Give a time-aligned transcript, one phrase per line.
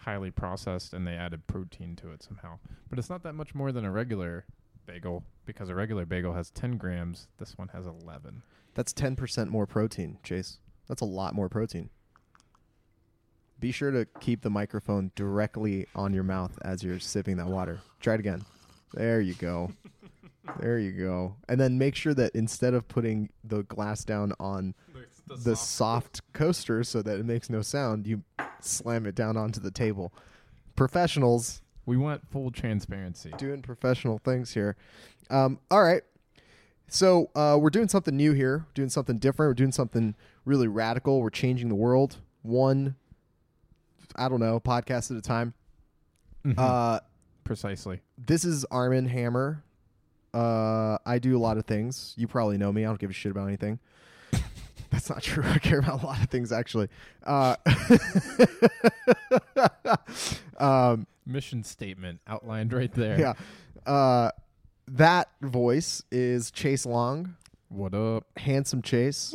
[0.00, 2.58] highly processed and they added protein to it somehow.
[2.88, 4.46] But it's not that much more than a regular
[4.86, 7.28] bagel because a regular bagel has 10 grams.
[7.38, 8.42] This one has 11.
[8.74, 10.58] That's 10% more protein, Chase.
[10.88, 11.90] That's a lot more protein.
[13.58, 17.80] Be sure to keep the microphone directly on your mouth as you're sipping that water.
[18.00, 18.42] Try it again.
[18.94, 19.70] There you go.
[20.60, 21.36] there you go.
[21.48, 24.74] And then make sure that instead of putting the glass down on
[25.44, 28.22] the soft coaster so that it makes no sound, you
[28.64, 30.12] slam it down onto the table.
[30.76, 33.32] Professionals We want full transparency.
[33.36, 34.76] doing professional things here.
[35.28, 36.02] Um, all right.
[36.88, 39.50] So uh, we're doing something new here, doing something different.
[39.50, 41.20] We're doing something really radical.
[41.22, 42.96] We're changing the world one,
[44.16, 45.54] I don't know, podcast at a time.
[46.44, 46.54] Mhm.
[46.58, 47.00] Uh,
[47.44, 48.00] Precisely.
[48.18, 49.62] this is Armen Hammer.
[50.32, 52.14] Uh, I do a lot of things.
[52.16, 52.84] You probably know me.
[52.84, 53.78] I don't give a shit about anything.
[54.90, 55.44] That's not true.
[55.46, 56.88] I care about a lot of things, actually.
[57.24, 57.56] Uh,
[60.58, 63.18] um, Mission statement outlined right there.
[63.18, 63.34] yeah.
[63.86, 64.30] Uh,
[64.88, 67.36] that voice is Chase Long,
[67.68, 68.24] What up?
[68.36, 69.32] handsome Chase.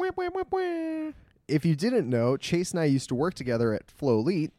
[1.48, 4.52] If you didn't know, Chase and I used to work together at FloElite,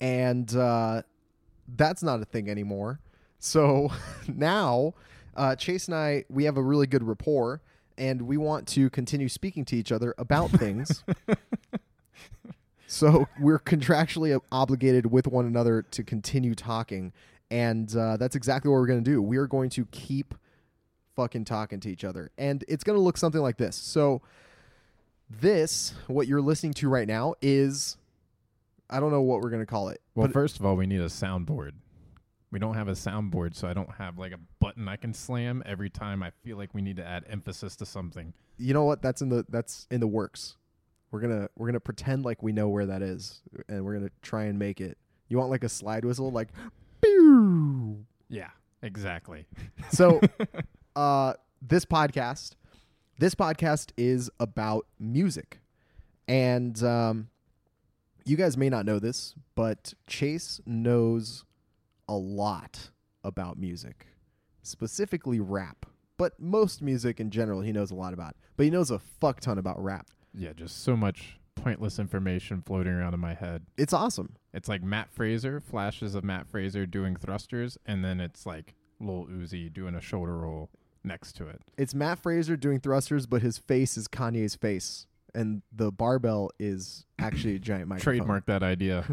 [0.00, 1.02] and uh,
[1.76, 3.00] that's not a thing anymore.
[3.38, 3.90] So
[4.28, 4.94] now,
[5.36, 7.60] uh, Chase and I, we have a really good rapport,
[7.98, 11.04] and we want to continue speaking to each other about things.
[12.86, 17.12] so we're contractually obligated with one another to continue talking,
[17.50, 19.22] and uh, that's exactly what we're going to do.
[19.22, 20.34] We are going to keep
[21.16, 23.76] fucking talking to each other, and it's going to look something like this.
[23.76, 24.22] So
[25.30, 27.96] this, what you're listening to right now, is
[28.90, 30.00] I don't know what we're going to call it.
[30.14, 31.72] Well, but first of all, we need a soundboard.
[32.54, 35.60] We don't have a soundboard, so I don't have like a button I can slam
[35.66, 38.32] every time I feel like we need to add emphasis to something.
[38.58, 39.02] you know what?
[39.02, 40.56] That's in the that's in the works.
[41.10, 44.44] We're gonna we're gonna pretend like we know where that is, and we're gonna try
[44.44, 44.98] and make it.
[45.26, 46.46] You want like a slide whistle, like,
[47.02, 48.06] pew.
[48.28, 48.50] Yeah,
[48.82, 49.46] exactly.
[49.90, 50.20] So,
[50.94, 52.52] uh, this podcast,
[53.18, 55.58] this podcast is about music,
[56.28, 57.30] and um,
[58.24, 61.44] you guys may not know this, but Chase knows
[62.08, 62.90] a lot
[63.22, 64.06] about music,
[64.62, 68.36] specifically rap, but most music in general he knows a lot about.
[68.56, 70.08] But he knows a fuck ton about rap.
[70.32, 73.62] Yeah, just so much pointless information floating around in my head.
[73.78, 74.36] It's awesome.
[74.52, 79.26] It's like Matt Fraser, flashes of Matt Fraser doing thrusters, and then it's like Lil
[79.26, 80.70] Uzi doing a shoulder roll
[81.02, 81.62] next to it.
[81.76, 87.06] It's Matt Fraser doing thrusters, but his face is Kanye's face, and the barbell is
[87.18, 88.14] actually a giant microphone.
[88.14, 89.04] Trademark that idea.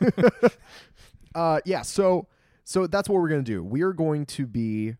[1.34, 2.26] uh yeah so
[2.68, 3.62] so that's what we're gonna do.
[3.62, 4.96] We are going to be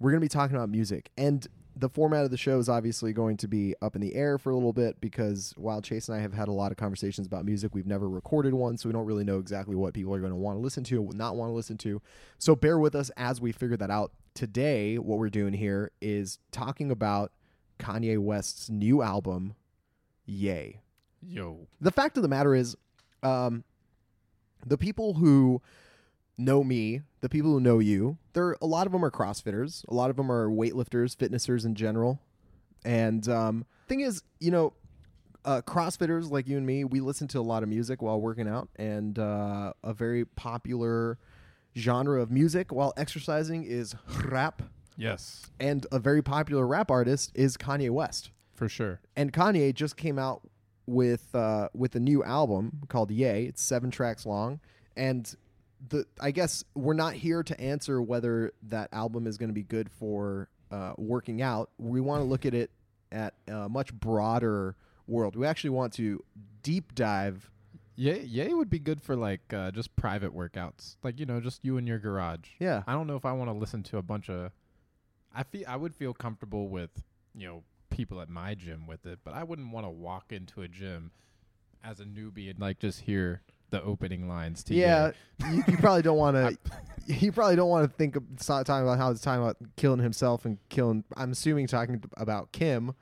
[0.00, 1.10] we're gonna be talking about music.
[1.18, 1.46] And
[1.76, 4.50] the format of the show is obviously going to be up in the air for
[4.50, 7.46] a little bit because while chase and i have had a lot of conversations about
[7.46, 10.32] music we've never recorded one so we don't really know exactly what people are going
[10.32, 12.00] to want to listen to not want to listen to.
[12.38, 14.12] So bear with us as we figure that out.
[14.34, 17.32] Today what we're doing here is talking about
[17.78, 19.54] kanye west's new album
[20.24, 20.80] yay.
[21.20, 21.68] Yo.
[21.78, 22.74] the fact of the matter is,
[23.22, 23.64] um,
[24.66, 25.60] the people who
[26.38, 29.86] know me, the people who know you, there are a lot of them are CrossFitters,
[29.88, 32.20] a lot of them are weightlifters, fitnessers in general,
[32.84, 34.72] and um, thing is, you know,
[35.44, 38.48] uh, CrossFitters like you and me, we listen to a lot of music while working
[38.48, 41.18] out, and uh, a very popular
[41.76, 43.94] genre of music while exercising is
[44.24, 44.62] rap,
[44.96, 48.30] Yes, and a very popular rap artist is Kanye West.
[48.54, 49.00] For sure.
[49.16, 50.42] and Kanye just came out
[50.86, 53.44] with uh, with a new album called Yay.
[53.46, 54.60] It's seven tracks long,
[54.96, 55.34] and
[55.88, 59.62] the I guess we're not here to answer whether that album is going to be
[59.62, 61.70] good for uh, working out.
[61.78, 62.70] We want to look at it
[63.10, 64.76] at a much broader
[65.06, 65.36] world.
[65.36, 66.24] We actually want to
[66.62, 67.50] deep dive.
[67.94, 71.64] Yeah, yay would be good for like uh, just private workouts, like you know, just
[71.64, 72.48] you in your garage.
[72.58, 74.50] Yeah, I don't know if I want to listen to a bunch of.
[75.34, 76.90] I feel I would feel comfortable with
[77.34, 80.62] you know people at my gym with it, but I wouldn't want to walk into
[80.62, 81.10] a gym
[81.84, 85.10] as a newbie and like just hear the opening lines to yeah.
[85.50, 86.56] You, you probably don't want to.
[87.08, 89.98] You probably don't want to think of start talking about how it's talking about killing
[89.98, 91.02] himself and killing.
[91.16, 92.94] I'm assuming talking about Kim.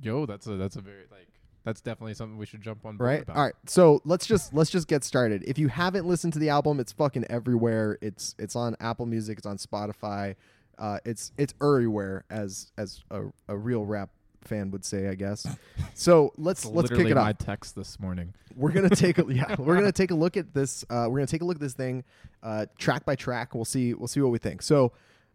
[0.00, 1.28] Yo, that's a that's a very like
[1.64, 3.36] that's definitely something we should jump on right about.
[3.36, 6.48] all right so let's just let's just get started if you haven't listened to the
[6.48, 10.34] album it's fucking everywhere it's it's on apple music it's on spotify
[10.78, 14.08] uh it's it's everywhere as as a, a real rap
[14.44, 15.46] fan would say i guess
[15.94, 18.32] so let's let's kick literally it my off text this morning.
[18.54, 21.26] we're gonna take a yeah we're gonna take a look at this uh we're gonna
[21.26, 22.04] take a look at this thing
[22.42, 24.92] uh track by track we'll see we'll see what we think so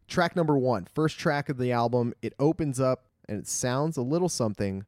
[0.07, 4.01] track number one first track of the album it opens up and it sounds a
[4.01, 4.85] little something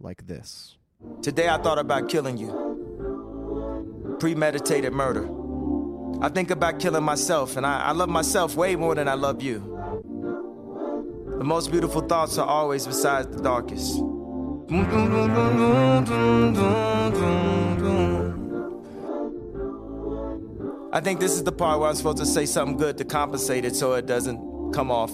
[0.00, 0.76] like this
[1.20, 4.16] Today I thought about killing you.
[4.20, 5.28] premeditated murder.
[6.24, 9.42] I think about killing myself, and I, I love myself way more than I love
[9.42, 9.71] you.
[11.38, 14.00] The most beautiful thoughts are always besides the darkest.
[20.94, 23.64] I think this is the part where I'm supposed to say something good to compensate
[23.64, 25.12] it so it doesn't come off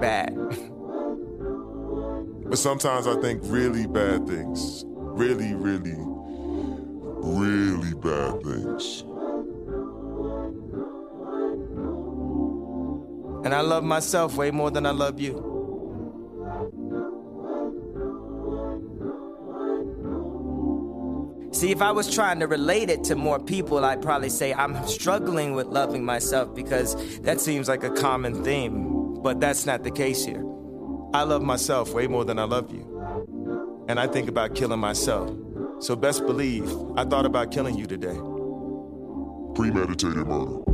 [0.00, 0.34] bad.
[2.50, 4.84] But sometimes I think really bad things.
[4.86, 5.96] Really, really,
[7.22, 9.04] really bad things.
[13.44, 15.50] And I love myself way more than I love you.
[21.52, 24.86] See, if I was trying to relate it to more people, I'd probably say I'm
[24.86, 29.20] struggling with loving myself because that seems like a common theme.
[29.22, 30.44] But that's not the case here.
[31.12, 33.84] I love myself way more than I love you.
[33.88, 35.36] And I think about killing myself.
[35.80, 38.16] So best believe I thought about killing you today.
[39.54, 40.69] Premeditated murder.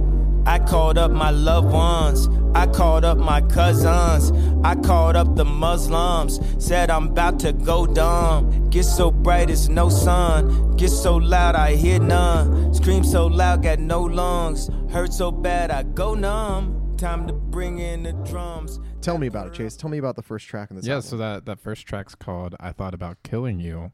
[0.47, 2.29] I called up my loved ones.
[2.55, 4.31] I called up my cousins.
[4.65, 6.41] I called up the Muslims.
[6.65, 8.71] Said I'm about to go dumb.
[8.71, 10.77] Get so bright it's no sun.
[10.77, 12.73] Get so loud I hear none.
[12.73, 14.71] Scream so loud got no lungs.
[14.91, 16.95] Hurt so bad I go numb.
[16.97, 18.79] Time to bring in the drums.
[19.01, 19.77] Tell me about it, Chase.
[19.77, 20.87] Tell me about the first track in this.
[20.87, 21.09] yeah, album.
[21.09, 23.93] so that that first track's called "I Thought About Killing You,"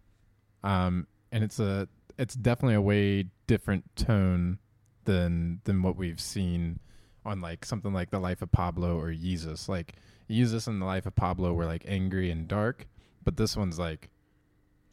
[0.63, 1.89] um, and it's a
[2.19, 4.59] it's definitely a way different tone
[5.05, 6.79] than than what we've seen
[7.25, 9.69] on like something like the Life of Pablo or Yeezus.
[9.69, 9.95] Like
[10.29, 12.87] Yeezus and the Life of Pablo were like angry and dark,
[13.25, 14.09] but this one's like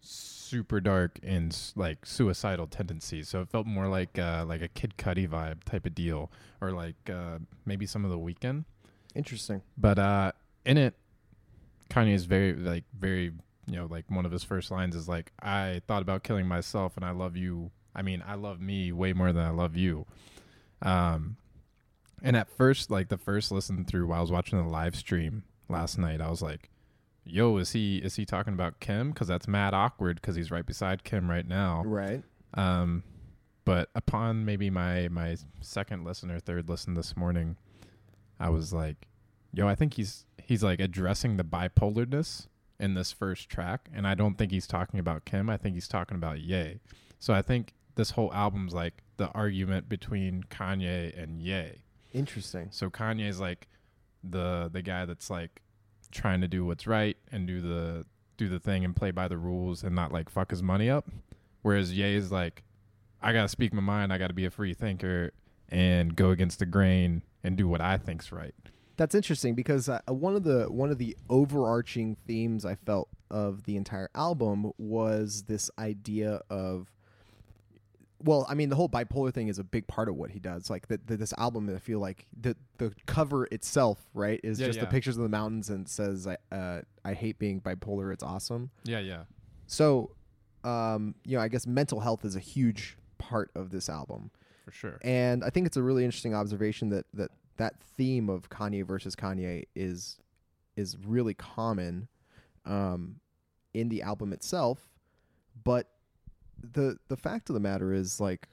[0.01, 3.29] super dark and like suicidal tendencies.
[3.29, 6.31] So it felt more like uh, like a Kid Cudi vibe type of deal,
[6.61, 8.65] or like uh, maybe some of the Weeknd.
[9.15, 9.61] Interesting.
[9.77, 10.31] But uh,
[10.65, 10.95] in it,
[11.89, 13.31] Kanye is very like very
[13.67, 16.95] you know like one of his first lines is like I thought about killing myself
[16.95, 17.71] and I love you.
[17.99, 20.05] I mean I love me way more than I love you.
[20.81, 21.35] Um,
[22.23, 25.43] and at first like the first listen through while I was watching the live stream
[25.67, 26.69] last night, I was like,
[27.25, 29.11] "Yo, is he is he talking about Kim?
[29.11, 32.23] Because that's mad awkward because he's right beside Kim right now." Right.
[32.53, 33.03] Um,
[33.65, 37.57] but upon maybe my my second listen or third listen this morning,
[38.39, 39.09] I was like,
[39.53, 42.47] "Yo, I think he's he's like addressing the bipolarness
[42.79, 45.49] in this first track, and I don't think he's talking about Kim.
[45.49, 46.79] I think he's talking about Ye.
[47.19, 51.81] So I think this whole album's like the argument between Kanye and Ye.
[52.13, 52.69] Interesting.
[52.71, 53.67] So Kanye's like
[54.23, 55.61] the the guy that's like
[56.09, 58.05] trying to do what's right and do the
[58.37, 61.09] do the thing and play by the rules and not like fuck his money up.
[61.61, 62.63] Whereas Ye is like,
[63.21, 65.33] I gotta speak my mind, I gotta be a free thinker
[65.67, 68.55] and go against the grain and do what I think's right.
[68.95, 73.65] That's interesting because uh, one of the one of the overarching themes I felt of
[73.65, 76.89] the entire album was this idea of
[78.21, 80.69] well, I mean, the whole bipolar thing is a big part of what he does.
[80.69, 84.67] Like the, the, this album, I feel like the the cover itself, right, is Yeah,
[84.67, 88.13] just the pictures of the mountains and says, "I uh, I hate being bipolar.
[88.13, 89.23] It's awesome." Yeah, yeah.
[89.67, 90.15] So,
[90.63, 94.31] um, you know, I guess mental health is a huge part of this album.
[94.65, 94.99] For sure.
[95.01, 99.15] And I think it's a really interesting observation that that that theme of Kanye versus
[99.15, 100.17] Kanye is
[100.75, 102.07] is really common
[102.65, 103.19] um,
[103.73, 104.89] in the album itself,
[105.63, 105.87] but
[106.61, 108.47] the the fact of the matter is like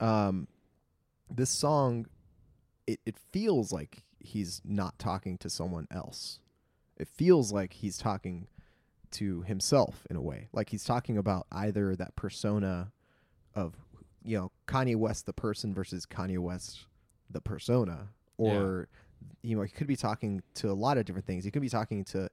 [0.00, 0.48] um
[1.30, 2.06] this song
[2.86, 6.40] it, it feels like he's not talking to someone else.
[6.96, 8.46] It feels like he's talking
[9.12, 10.48] to himself in a way.
[10.52, 12.92] Like he's talking about either that persona
[13.54, 13.74] of
[14.24, 16.86] you know Kanye West the person versus Kanye West
[17.30, 18.88] the persona or
[19.42, 21.44] you know he could be talking to a lot of different things.
[21.44, 22.28] He could be talking to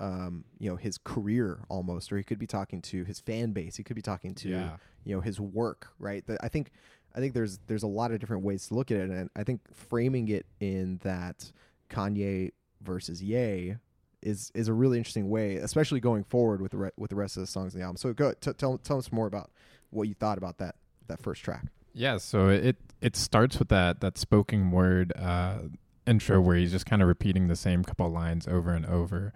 [0.00, 3.76] um you know his career almost or he could be talking to his fan base.
[3.76, 4.76] He could be talking to Yeah.
[5.04, 6.26] you know his work, right?
[6.26, 6.70] The, I think
[7.14, 9.44] I think there's there's a lot of different ways to look at it and I
[9.44, 11.52] think framing it in that
[11.90, 12.50] Kanye
[12.82, 13.76] versus Ye
[14.22, 17.36] is is a really interesting way, especially going forward with the re- with the rest
[17.36, 17.96] of the songs in the album.
[17.98, 19.50] So go t- tell tell us more about
[19.90, 20.76] what you thought about that
[21.08, 21.66] that first track.
[21.92, 25.58] Yeah, so it it starts with that that spoken word uh,
[26.06, 29.32] intro where he's just kind of repeating the same couple lines over and over,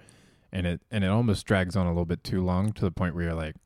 [0.52, 3.14] and it and it almost drags on a little bit too long to the point
[3.14, 3.56] where you're like,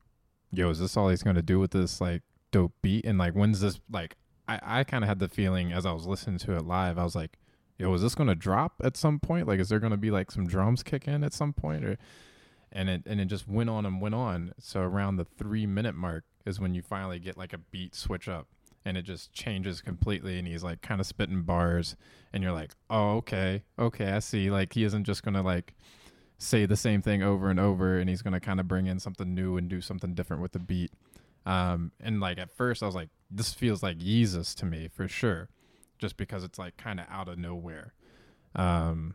[0.51, 3.35] "Yo, is this all he's going to do with this like dope beat?" And like,
[3.35, 4.17] when's this like?
[4.49, 7.05] I I kind of had the feeling as I was listening to it live, I
[7.05, 7.39] was like,
[7.79, 9.47] "Yo, is this going to drop at some point?
[9.47, 11.99] Like, is there going to be like some drums kick in at some point?" Or
[12.73, 14.53] and it and it just went on and went on.
[14.59, 18.29] So around the three minute mark is when you finally get like a beat switch
[18.29, 18.49] up
[18.85, 21.97] and it just changes completely and he's like kind of spitting bars
[22.33, 25.75] and you're like oh okay okay i see like he isn't just gonna like
[26.43, 29.35] say the same thing over and over and he's gonna kind of bring in something
[29.35, 30.93] new and do something different with the beat
[31.47, 35.09] Um, and like at first I was like, this feels like Yeezus to me for
[35.09, 35.49] sure,
[35.99, 37.95] just because it's like kind of out of nowhere.
[38.55, 39.15] Um,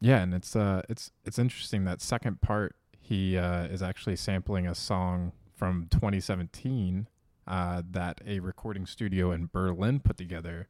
[0.00, 4.66] yeah, and it's uh, it's it's interesting that second part he uh, is actually sampling
[4.66, 7.08] a song from 2017
[7.46, 10.68] uh, that a recording studio in Berlin put together.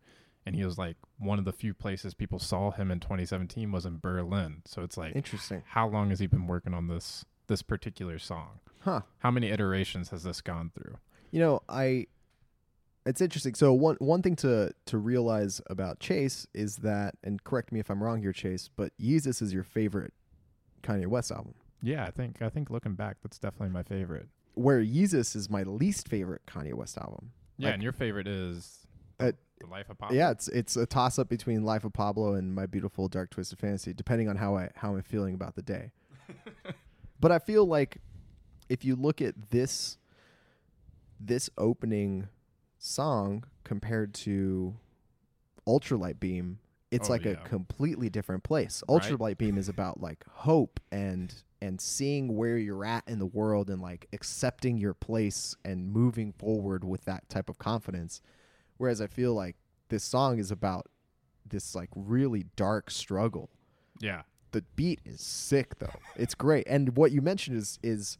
[0.48, 3.84] And he was like, one of the few places people saw him in 2017 was
[3.86, 4.62] in Berlin.
[4.64, 5.62] So it's like, Interesting.
[5.66, 8.60] how long has he been working on this this particular song?
[8.80, 9.02] Huh.
[9.18, 10.96] How many iterations has this gone through?
[11.30, 12.06] You know, I
[13.06, 13.54] it's interesting.
[13.54, 17.90] So one one thing to to realize about Chase is that and correct me if
[17.90, 20.12] I'm wrong here, Chase, but Yeezus is your favorite
[20.82, 21.54] Kanye West album.
[21.82, 24.28] Yeah, I think I think looking back, that's definitely my favorite.
[24.54, 27.32] Where Yeezus is my least favorite Kanye West album.
[27.56, 28.86] Yeah, Like- and your favorite is
[29.20, 30.12] Uh, the Life of Pop.
[30.12, 33.58] Yeah, it's it's a toss up between Life of Pablo and My Beautiful Dark Twisted
[33.58, 35.90] Fantasy, depending on how I how I'm feeling about the day.
[37.20, 37.98] but I feel like
[38.68, 39.98] if you look at this
[41.18, 42.28] this opening
[42.78, 44.76] song compared to
[45.66, 46.60] Ultralight Beam,
[46.90, 48.82] it's Oh, like a completely different place.
[48.88, 49.02] Right.
[49.02, 53.68] Ultralight Beam is about like hope and and seeing where you're at in the world
[53.68, 58.20] and like accepting your place and moving forward with that type of confidence.
[58.78, 59.56] Whereas I feel like
[59.90, 60.86] this song is about
[61.46, 63.50] this like really dark struggle.
[64.00, 65.98] yeah, The beat is sick though.
[66.16, 66.66] It's great.
[66.68, 68.18] And what you mentioned is is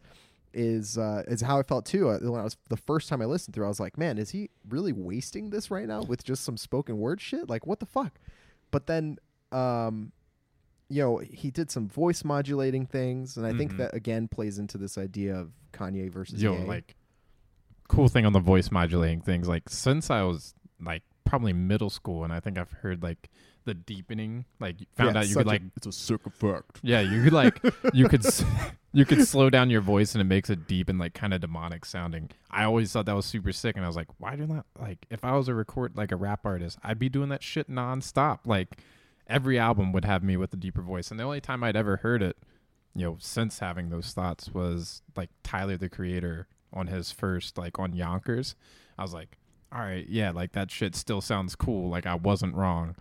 [0.54, 2.08] is uh, is how I felt too.
[2.08, 4.30] Uh, when I was the first time I listened through, I was like, man, is
[4.30, 7.48] he really wasting this right now with just some spoken word shit?
[7.50, 8.18] Like, what the fuck?
[8.70, 9.18] But then,
[9.52, 10.10] um,
[10.88, 13.76] you know, he did some voice modulating things, and I think Mhm.
[13.76, 16.64] that again plays into this idea of Kanye versus yo, Ye.
[16.64, 16.96] like
[17.88, 19.48] cool thing on the voice modulating things.
[19.48, 23.28] Like since I was like probably middle school, and I think I've heard like
[23.64, 24.44] the deepening.
[24.60, 26.80] Like found Yeah, out you could a- like it's a sick effect.
[26.82, 27.60] Yeah, you could like
[27.92, 28.44] you could s-
[28.92, 31.40] you could slow down your voice and it makes it deep and like kind of
[31.42, 32.30] demonic sounding.
[32.50, 35.06] I always thought that was super sick, and I was like, why do not like
[35.10, 38.40] if I was a record like a rap artist, I'd be doing that shit nonstop.
[38.46, 38.78] Like
[39.26, 41.96] every album would have me with a deeper voice, and the only time I'd ever
[41.98, 42.38] heard it,
[42.94, 47.78] you know, since having those thoughts was like Tyler the Creator on his first like
[47.78, 48.54] on Yonkers.
[48.98, 49.38] I was like,
[49.72, 51.88] all right, yeah, like that shit still sounds cool.
[51.88, 52.94] Like I wasn't wrong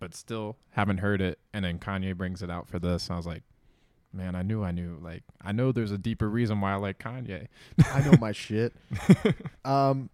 [0.00, 1.38] but still haven't heard it.
[1.52, 3.06] And then Kanye brings it out for this.
[3.06, 3.42] And I was like,
[4.12, 4.98] man, I knew I knew.
[5.00, 7.46] Like, I know there's a deeper reason why I like Kanye.
[7.92, 8.72] I know my shit.
[9.64, 10.08] Um,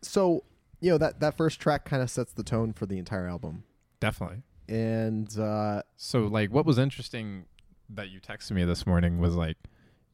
[0.00, 0.44] so
[0.80, 3.64] you know that that first track kind of sets the tone for the entire album,
[4.00, 4.42] Definitely.
[4.68, 7.44] and uh, So, like, what was interesting
[7.90, 9.56] that you texted me this morning was like,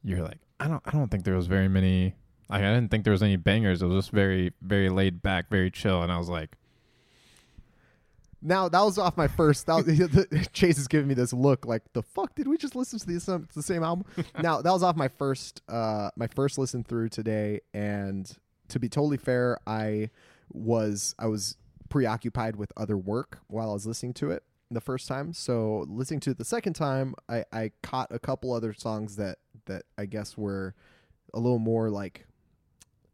[0.03, 2.15] you're like, I don't, I don't think there was very many.
[2.49, 3.81] Like, I didn't think there was any bangers.
[3.81, 6.01] It was just very, very laid back, very chill.
[6.01, 6.55] And I was like,
[8.41, 9.65] now that was off my first.
[9.67, 12.99] That was, Chase is giving me this look like the fuck did we just listen
[12.99, 14.05] to the some the same album?
[14.41, 18.31] now that was off my first uh my first listen through today, and
[18.69, 20.09] to be totally fair, I
[20.51, 21.57] was I was
[21.89, 25.33] preoccupied with other work while I was listening to it the first time.
[25.33, 29.39] So listening to it the second time, I I caught a couple other songs that
[29.65, 30.75] that I guess were
[31.33, 32.25] a little more like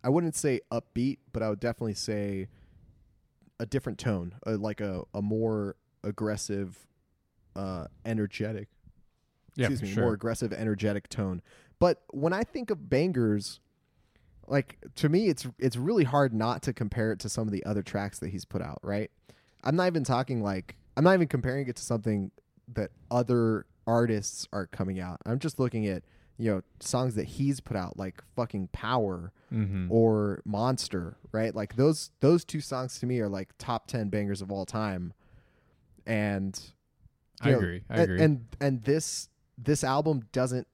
[0.05, 2.47] I wouldn't say upbeat, but I would definitely say
[3.59, 6.77] a different tone, uh, like a, a more aggressive,
[7.55, 8.67] uh, energetic.
[9.55, 10.03] yeah, excuse me, sure.
[10.03, 11.41] more aggressive, energetic tone.
[11.79, 13.59] But when I think of bangers,
[14.47, 17.65] like to me, it's it's really hard not to compare it to some of the
[17.65, 18.77] other tracks that he's put out.
[18.83, 19.09] Right?
[19.63, 22.29] I'm not even talking like I'm not even comparing it to something
[22.75, 25.19] that other artists are coming out.
[25.25, 26.03] I'm just looking at
[26.37, 29.91] you know songs that he's put out, like fucking Power mm-hmm.
[29.91, 31.55] or Monster, right?
[31.55, 35.13] Like those those two songs to me are like top 10 bangers of all time.
[36.05, 36.59] And
[37.41, 37.83] I know, agree.
[37.89, 38.21] I and, agree.
[38.21, 40.67] And and this this album doesn't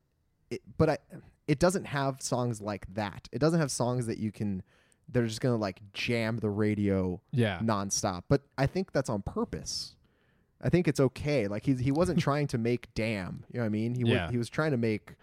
[0.49, 0.97] it, but I
[1.47, 3.27] it doesn't have songs like that.
[3.31, 4.63] It doesn't have songs that you can
[5.09, 7.59] they're just going to like jam the radio yeah.
[7.59, 8.23] nonstop.
[8.29, 9.95] But I think that's on purpose.
[10.61, 11.47] I think it's okay.
[11.47, 13.95] Like he he wasn't trying to make damn, you know what I mean?
[13.95, 14.31] He Yeah.
[14.31, 15.15] he was trying to make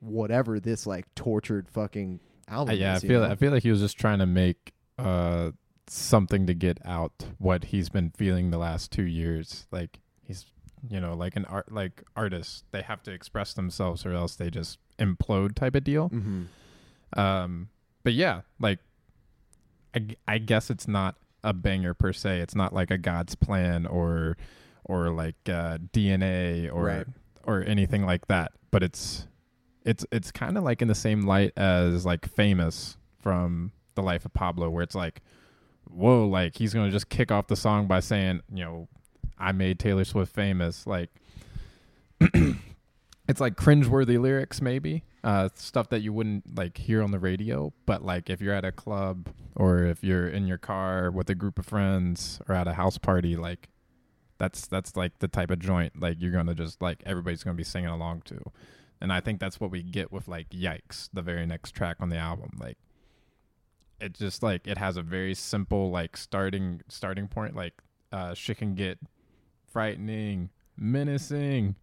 [0.00, 3.30] whatever this like tortured fucking album yeah, I is, you feel know?
[3.30, 5.50] I feel like he was just trying to make uh
[5.86, 9.66] something to get out what he's been feeling the last two years.
[9.70, 10.46] Like he's
[10.88, 14.50] you know like an art like artists they have to express themselves or else they
[14.50, 16.10] just implode type of deal.
[16.10, 17.18] Mm-hmm.
[17.18, 17.68] Um,
[18.04, 18.80] but yeah, like
[19.94, 22.40] I, I guess it's not a banger per se.
[22.40, 24.36] It's not like a God's plan or
[24.84, 27.06] or like uh, DNA or Right.
[27.44, 28.52] or anything like that.
[28.70, 29.26] But it's
[29.88, 34.24] it's it's kind of like in the same light as like famous from the life
[34.24, 35.22] of Pablo, where it's like,
[35.84, 38.88] whoa, like he's gonna just kick off the song by saying, you know,
[39.38, 41.10] I made Taylor Swift famous, like.
[43.28, 47.72] it's like cringeworthy lyrics, maybe uh, stuff that you wouldn't like hear on the radio.
[47.86, 51.34] But like if you're at a club or if you're in your car with a
[51.34, 53.68] group of friends or at a house party, like
[54.38, 57.64] that's that's like the type of joint like you're gonna just like everybody's gonna be
[57.64, 58.40] singing along to.
[59.00, 62.08] And I think that's what we get with like Yikes, the very next track on
[62.08, 62.50] the album.
[62.58, 62.78] Like
[64.00, 67.74] it just like it has a very simple like starting starting point like
[68.12, 68.98] uh shit can get
[69.72, 71.74] frightening menacing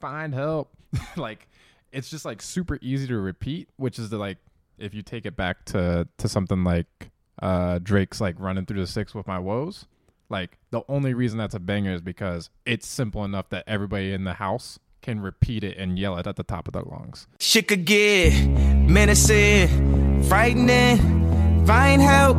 [0.00, 0.70] find help
[1.16, 1.48] like
[1.92, 4.38] it's just like super easy to repeat which is the like
[4.78, 7.10] if you take it back to to something like
[7.42, 9.86] uh drake's like running through the six with my woes
[10.28, 14.24] like the only reason that's a banger is because it's simple enough that everybody in
[14.24, 17.68] the house can repeat it and yell it at the top of their lungs Shit
[17.68, 22.36] could get menacing, frightening, find help.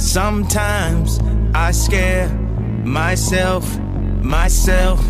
[0.00, 1.20] Sometimes
[1.54, 2.28] I scare
[2.84, 3.78] myself,
[4.20, 5.00] myself.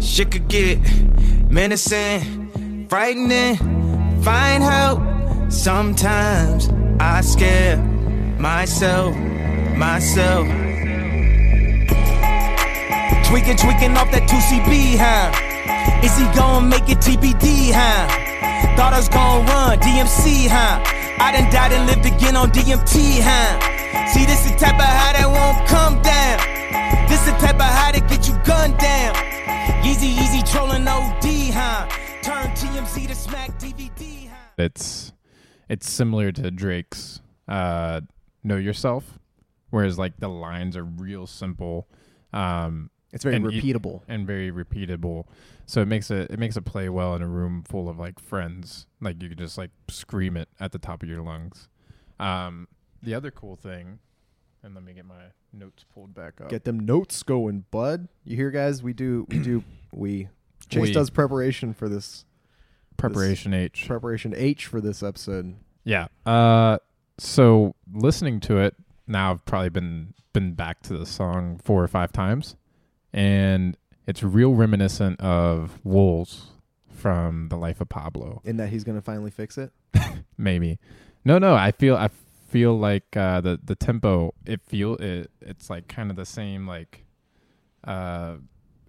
[0.00, 0.78] Shit could get
[1.50, 3.56] menacing, frightening,
[4.22, 5.02] find help.
[5.52, 7.76] Sometimes I scare
[8.38, 9.14] myself,
[9.76, 10.46] myself.
[13.28, 15.53] Tweaking, tweaking off that 2CB, huh?
[16.04, 18.06] Is he gonna make it TBD, huh?
[18.76, 20.80] Thought I was gonna run DMC, huh?
[21.20, 24.06] I done died and lived again on DMT, huh?
[24.08, 26.38] See, this the type of high that won't come down.
[27.08, 29.14] This the type of high that get you gunned down.
[29.86, 31.86] Easy, easy trolling OD, huh?
[32.22, 34.34] Turn TMZ to smack DVD, huh?
[34.58, 35.12] it's
[35.68, 38.00] it's similar to Drake's uh
[38.42, 39.18] Know Yourself
[39.70, 41.88] whereas like the lines are real simple
[42.32, 44.02] um It's very And e- repeatable.
[44.08, 45.24] and very repeatable
[45.66, 48.18] so it makes it it makes it play well in a room full of like
[48.18, 51.68] friends like you could just like scream it at the top of your lungs
[52.20, 52.68] um
[53.02, 53.98] the other cool thing
[54.62, 58.08] and let me get my notes pulled back up Get them notes going, bud.
[58.24, 58.82] You hear, guys?
[58.82, 59.26] We do.
[59.28, 59.62] We do.
[59.92, 60.28] We.
[60.70, 60.92] Chase We.
[60.92, 62.24] does preparation for this.
[62.96, 65.54] preparation H Preparation H for this episode.
[65.84, 66.06] Yeah.
[66.26, 66.78] Uh
[67.18, 68.74] so listening to it
[69.06, 72.56] now I've probably been been back to the song four or five times
[73.12, 76.46] and it's real reminiscent of Wolves
[76.88, 78.40] from The Life of Pablo.
[78.44, 79.72] In that he's gonna finally fix it.
[80.38, 80.78] Maybe.
[81.24, 82.10] No, no, I feel I
[82.48, 86.66] feel like uh the the tempo it feel it it's like kind of the same
[86.66, 87.04] like
[87.84, 88.36] uh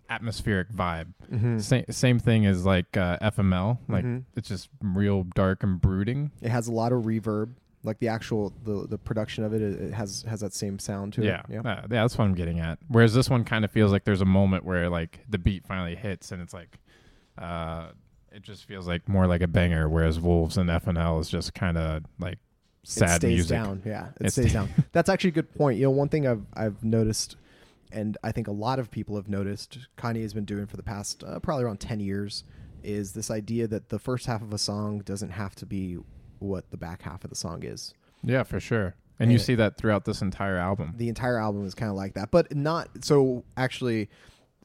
[0.09, 1.13] atmospheric vibe.
[1.31, 1.57] Mm-hmm.
[1.59, 4.23] Same same thing as like uh FML, like Mhm.
[4.35, 6.31] it's just real dark and brooding.
[6.41, 7.51] It has a lot of reverb.
[7.85, 11.13] Like the actual the the production of it, it it has has that same sound
[11.13, 11.45] to yeah, it.
[11.49, 11.59] Yeah.
[11.59, 12.79] uh, yeah, that's what I'm getting at.
[12.87, 15.95] Whereas this one kind of feels like there's a moment where like the beat finally
[15.95, 16.79] hits and it's like,
[17.37, 17.87] uh,
[18.31, 19.87] it just feels like more like a banger.
[19.87, 22.39] Whereas Wolves and FML is just kind of like it
[22.83, 23.57] sad stays music.
[23.57, 23.81] down.
[23.85, 24.69] Yeah, it It stays sta- down.
[24.91, 25.77] That's actually a good point.
[25.77, 27.37] You know, one thing I've I've noticed,
[27.91, 30.83] and I think a lot of people have noticed, Kanye has been doing for the
[30.83, 32.43] past uh, probably around ten years,
[32.83, 35.97] is this idea that the first half of a song doesn't have to be
[36.45, 37.93] what the back half of the song is.
[38.23, 38.95] Yeah, for sure.
[39.19, 39.43] And you Yeah.
[39.43, 40.93] see that throughout this entire album.
[40.97, 43.43] The entire album is kind of like that, but not so.
[43.55, 44.09] Actually,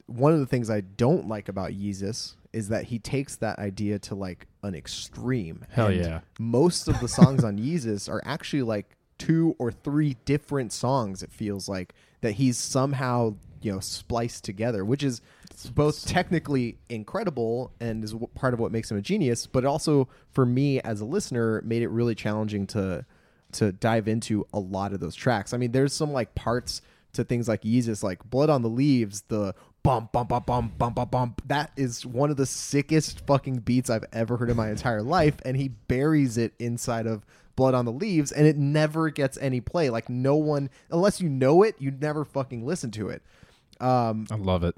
[0.07, 3.97] one of the things I don't like about Yeezus is that he takes that idea
[3.99, 5.63] to like an extreme.
[5.69, 6.19] Hell And yeah.
[6.37, 11.23] Most of the songs on Yeezus are actually like two or three different songs.
[11.23, 15.21] It feels like that he's somehow you know spliced together, which is
[15.65, 20.45] both technically incredible and is part of what makes him a genius, but also for
[20.45, 23.05] me as a listener made it really challenging to
[23.53, 25.53] to dive into a lot of those tracks.
[25.53, 26.81] I mean, there's some like parts
[27.13, 30.95] to things like Yeezus, like Blood on the Leaves, the bump, bump, bump, bump, bump,
[30.95, 31.41] bump, bump.
[31.47, 35.35] That is one of the sickest fucking beats I've ever heard in my entire life.
[35.43, 39.59] And he buries it inside of Blood on the Leaves and it never gets any
[39.59, 39.89] play.
[39.89, 43.21] Like, no one, unless you know it, you never fucking listen to it.
[43.79, 44.75] Um, I love it.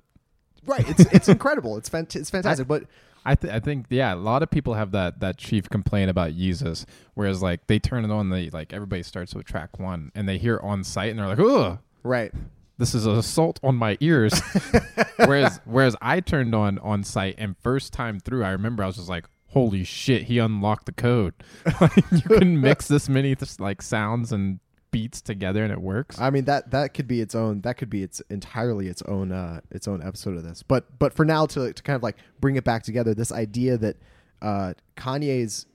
[0.65, 0.87] Right.
[0.89, 1.77] It's, it's incredible.
[1.77, 2.67] It's, fant- it's fantastic.
[2.67, 2.83] But
[3.25, 6.31] I th- I think yeah, a lot of people have that that chief complaint about
[6.31, 10.27] Yeezus, whereas like they turn it on, they like everybody starts with track one, and
[10.27, 12.31] they hear On Sight, and they're like, ugh, right.
[12.77, 14.33] this is an assault on my ears.
[15.17, 18.97] whereas whereas I turned on On Sight, and first time through, I remember I was
[18.97, 21.33] just like, holy shit, he unlocked the code.
[21.81, 24.59] like, you can mix this many th- like sounds and
[24.93, 26.21] beats together, and it works.
[26.21, 29.33] I mean that that could be its own that could be its entirely its own
[29.33, 30.63] uh its own episode of this.
[30.63, 33.77] But but for now to to kind of like bring it back together, this idea
[33.77, 33.97] that
[34.41, 35.65] uh Kanye's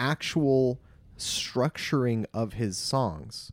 [0.00, 0.80] actual
[1.16, 3.52] structuring of his songs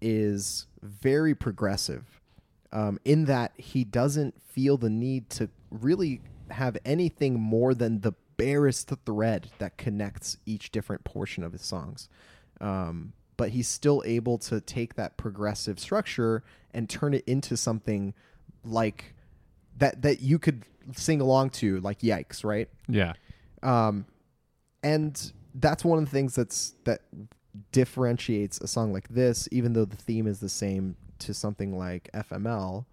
[0.00, 2.20] is very progressive.
[2.70, 8.12] Um, in that he doesn't feel the need to really have anything more than the
[8.36, 12.10] barest thread that connects each different portion of his songs.
[12.60, 16.42] Um, but he's still able to take that progressive structure
[16.74, 18.12] and turn it into something
[18.62, 19.14] like
[19.78, 22.68] that that you could sing along to, like "Yikes!" Right?
[22.86, 23.14] yeah,
[23.62, 24.04] Um,
[24.82, 27.02] and that's one of the things that's that
[27.72, 32.10] differentiates a song like this, even though the theme is the same to something like
[32.12, 32.84] FML,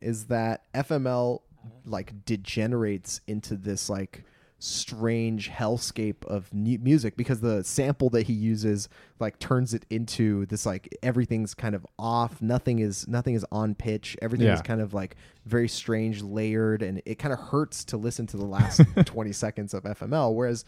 [0.00, 1.40] is that FML
[1.84, 4.24] like degenerates into this like
[4.66, 8.88] strange hellscape of mu- music because the sample that he uses
[9.20, 12.42] like turns it into this like everything's kind of off.
[12.42, 14.16] Nothing is nothing is on pitch.
[14.20, 18.26] Everything is kind of like very strange layered and it kind of hurts to listen
[18.26, 20.64] to the last 20 seconds of FML whereas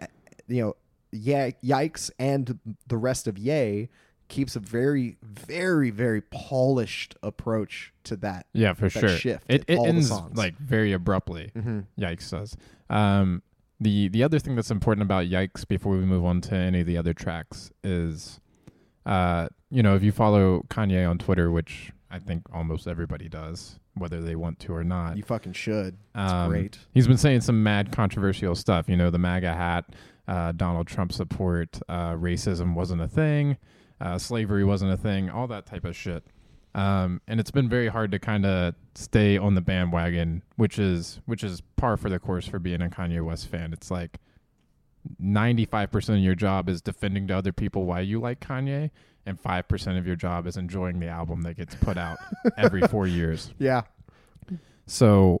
[0.00, 0.06] uh,
[0.46, 0.76] you know
[1.10, 2.58] yeah yikes and
[2.88, 3.88] the rest of yay
[4.28, 9.08] keeps a very very very polished approach to that Yeah, for that sure.
[9.08, 11.50] shift it it ends like very abruptly.
[11.56, 11.84] Mhm.
[11.98, 12.56] Yikes does.
[12.90, 13.42] Um,
[13.80, 16.86] the the other thing that's important about Yikes before we move on to any of
[16.86, 18.40] the other tracks is,
[19.06, 23.78] uh, you know, if you follow Kanye on Twitter, which I think almost everybody does,
[23.94, 25.16] whether they want to or not.
[25.16, 28.88] you fucking should it's Um, great He's been saying some mad controversial stuff.
[28.88, 29.84] You know, the MAGA hat,
[30.26, 33.58] uh, Donald Trump support, uh, racism wasn't a thing,
[34.00, 36.24] uh, slavery wasn't a thing, all that type of shit.
[36.74, 41.20] Um, and it's been very hard to kind of stay on the bandwagon, which is
[41.26, 43.72] which is par for the course for being a Kanye West fan.
[43.72, 44.18] It's like
[45.18, 48.90] ninety five percent of your job is defending to other people why you like Kanye,
[49.26, 52.18] and five percent of your job is enjoying the album that gets put out
[52.56, 53.52] every four years.
[53.58, 53.82] yeah
[54.86, 55.40] So,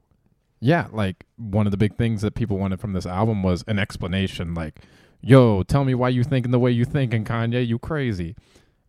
[0.60, 3.78] yeah, like one of the big things that people wanted from this album was an
[3.78, 4.54] explanation.
[4.54, 4.80] Like,
[5.20, 8.36] yo, tell me why you thinking the way you thinking, Kanye, you crazy.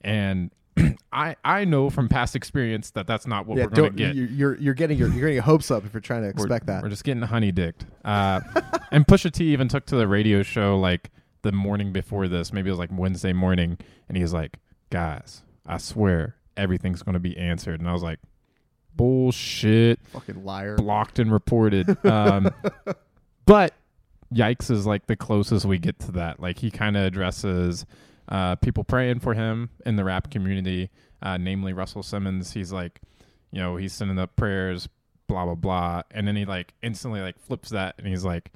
[0.01, 0.51] And
[1.11, 4.15] I I know from past experience that that's not what yeah, we're gonna get.
[4.15, 6.43] you- you're you're getting your you're getting your hopes up if you're trying to we're,
[6.45, 6.83] expect that.
[6.83, 7.85] we're just getting honey dicked.
[8.05, 8.39] Uh,
[8.91, 11.09] and Pusha T even took to the radio show like
[11.41, 14.57] the morning before this, maybe it was like Wednesday morning, and he's like,
[14.89, 18.19] "Guys, I swear everything's gonna be answered." And I was like,
[18.95, 20.75] "Bullshit." Fucking liar.
[20.75, 21.97] blocked and reported.
[22.05, 22.49] Um,
[23.45, 23.73] but
[24.33, 26.39] Yikes is like the closest we get to that.
[26.39, 27.85] Like he kind of addresses
[28.27, 30.89] uh, people praying for him in the rap community,
[31.21, 32.53] uh, namely Russell Simmons.
[32.53, 33.01] He's like,
[33.51, 34.87] you know, he's sending up prayers,
[35.27, 38.51] blah blah blah, and then he like instantly like flips that and he's like,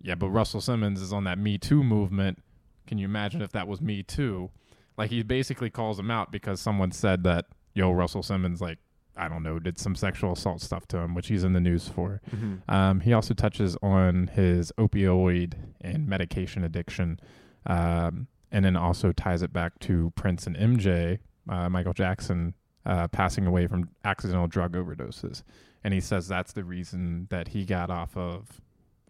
[0.00, 2.42] yeah, but Russell Simmons is on that Me Too movement.
[2.86, 4.50] Can you imagine if that was Me Too?
[4.96, 8.78] Like he basically calls him out because someone said that, yo, Russell Simmons like
[9.18, 11.88] I don't know, did some sexual assault stuff to him, which he's in the news
[11.88, 12.20] for.
[12.30, 12.60] Mhm.
[12.68, 17.18] Um, he also touches on his opioid and medication addiction,
[17.66, 22.54] um, and then also ties it back to Prince and MJ, uh, Michael Jackson,
[22.86, 25.42] uh, passing away from accidental drug overdoses.
[25.84, 28.60] And he says that's the reason that he got off of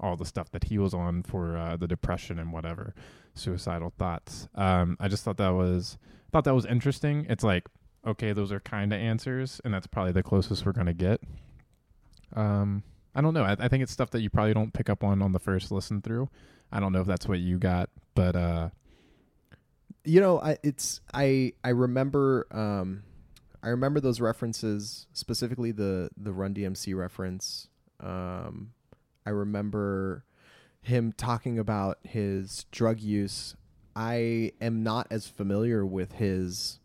[0.01, 2.95] all the stuff that he was on for uh, the depression and whatever
[3.35, 4.49] suicidal thoughts.
[4.55, 5.99] Um, I just thought that was
[6.33, 7.27] thought that was interesting.
[7.29, 7.69] It's like
[8.07, 11.21] okay, those are kind of answers, and that's probably the closest we're gonna get.
[12.35, 12.83] Um,
[13.15, 13.45] I don't know.
[13.45, 15.71] I, I think it's stuff that you probably don't pick up on on the first
[15.71, 16.29] listen through.
[16.71, 18.69] I don't know if that's what you got, but uh,
[20.09, 23.03] you know I, it's i i remember um
[23.63, 27.69] i remember those references specifically the the run dmc reference
[28.01, 28.71] um
[29.27, 30.25] i remember
[30.81, 33.55] him talking about his drug use
[33.95, 36.81] i am not as familiar with his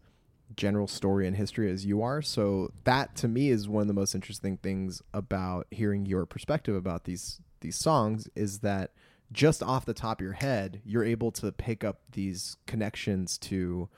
[0.55, 2.21] general story and history as you are.
[2.21, 6.75] So that to me is one of the most interesting things about hearing your perspective
[6.75, 8.91] about these these songs is that
[9.31, 13.89] just off the top of your head, you're able to pick up these connections to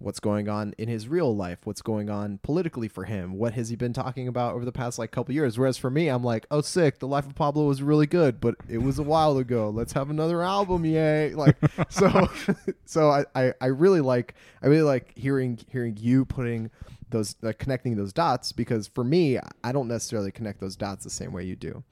[0.00, 3.68] what's going on in his real life, what's going on politically for him, what has
[3.68, 5.58] he been talking about over the past like couple years.
[5.58, 8.54] Whereas for me, I'm like, oh, sick, the life of Pablo was really good, but
[8.68, 9.68] it was a while ago.
[9.68, 11.34] Let's have another album, yay!
[11.40, 11.56] Like
[11.88, 12.28] so,
[12.84, 16.70] so I, I I really like I really like hearing hearing you putting
[17.08, 21.10] those like connecting those dots because for me, I don't necessarily connect those dots the
[21.10, 21.82] same way you do.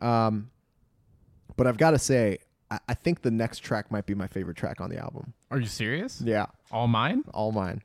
[0.00, 0.50] Um,
[1.56, 2.38] but I've got to say,
[2.70, 5.32] I, I think the next track might be my favorite track on the album.
[5.50, 6.20] are you serious?
[6.20, 7.24] Yeah, All mine?
[7.32, 7.82] all mine.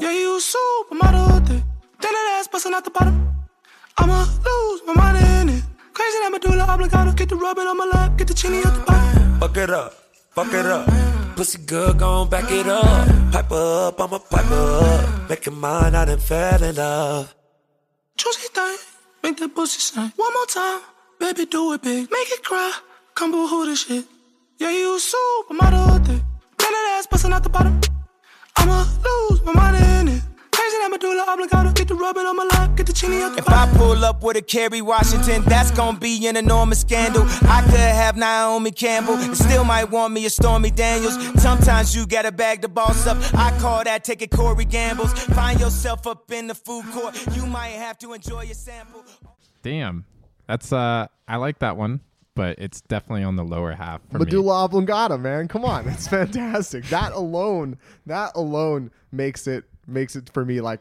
[0.00, 1.64] Yeah, you supermodel thing.
[2.00, 3.16] Then that ass busting out the bottom.
[3.98, 5.62] I'ma lose my mind in it.
[5.92, 7.12] Crazy that medulla oblongata.
[7.16, 9.40] Get the rubbing on my lap, get the chili at the bottom.
[9.40, 9.92] Fuck it up,
[10.30, 10.86] fuck it up.
[11.38, 13.06] Pussy good, gon' back it up.
[13.30, 15.30] Pipe up, I'ma pipe up.
[15.30, 17.32] Make it mine, I done fell in love.
[18.16, 18.76] Juicy thing, eh?
[19.22, 20.12] make that pussy sing.
[20.16, 20.80] One more time,
[21.20, 22.10] baby, do it big.
[22.10, 22.72] Make it cry,
[23.14, 24.04] come boo hoo this shit.
[24.58, 26.24] Yeah, you supermodel thing.
[26.58, 27.80] That ass bustin' out the bottom.
[28.56, 30.22] I'ma lose my mind in it.
[30.68, 31.72] Crazy Crazy that medulla oblongata.
[31.74, 32.76] Get the rubbing on my lap.
[32.76, 35.98] Get the chili out the If I pull up with a Kerry Washington, that's gonna
[35.98, 37.22] be an enormous scandal.
[37.48, 41.16] I could have Naomi Campbell, and still might want me a Stormy Daniels.
[41.40, 43.16] Sometimes you gotta bag the boss up.
[43.34, 45.12] I call that taking Corey Gambles.
[45.12, 47.16] Find yourself up in the food court.
[47.34, 49.04] You might have to enjoy your sample.
[49.62, 50.04] Damn,
[50.46, 52.00] that's uh, I like that one,
[52.34, 54.26] but it's definitely on the lower half for me.
[54.26, 55.48] Medulla oblongata, man.
[55.48, 56.84] Come on, it's fantastic.
[56.88, 60.80] that alone, that alone makes it makes it for me like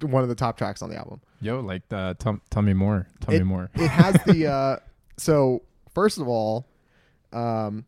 [0.00, 1.20] one of the top tracks on the album.
[1.40, 3.06] Yo, like, uh, tell, tell me more.
[3.20, 3.70] Tell it, me more.
[3.74, 4.76] it has the uh
[5.16, 5.62] so
[5.94, 6.67] first of all,
[7.32, 7.84] um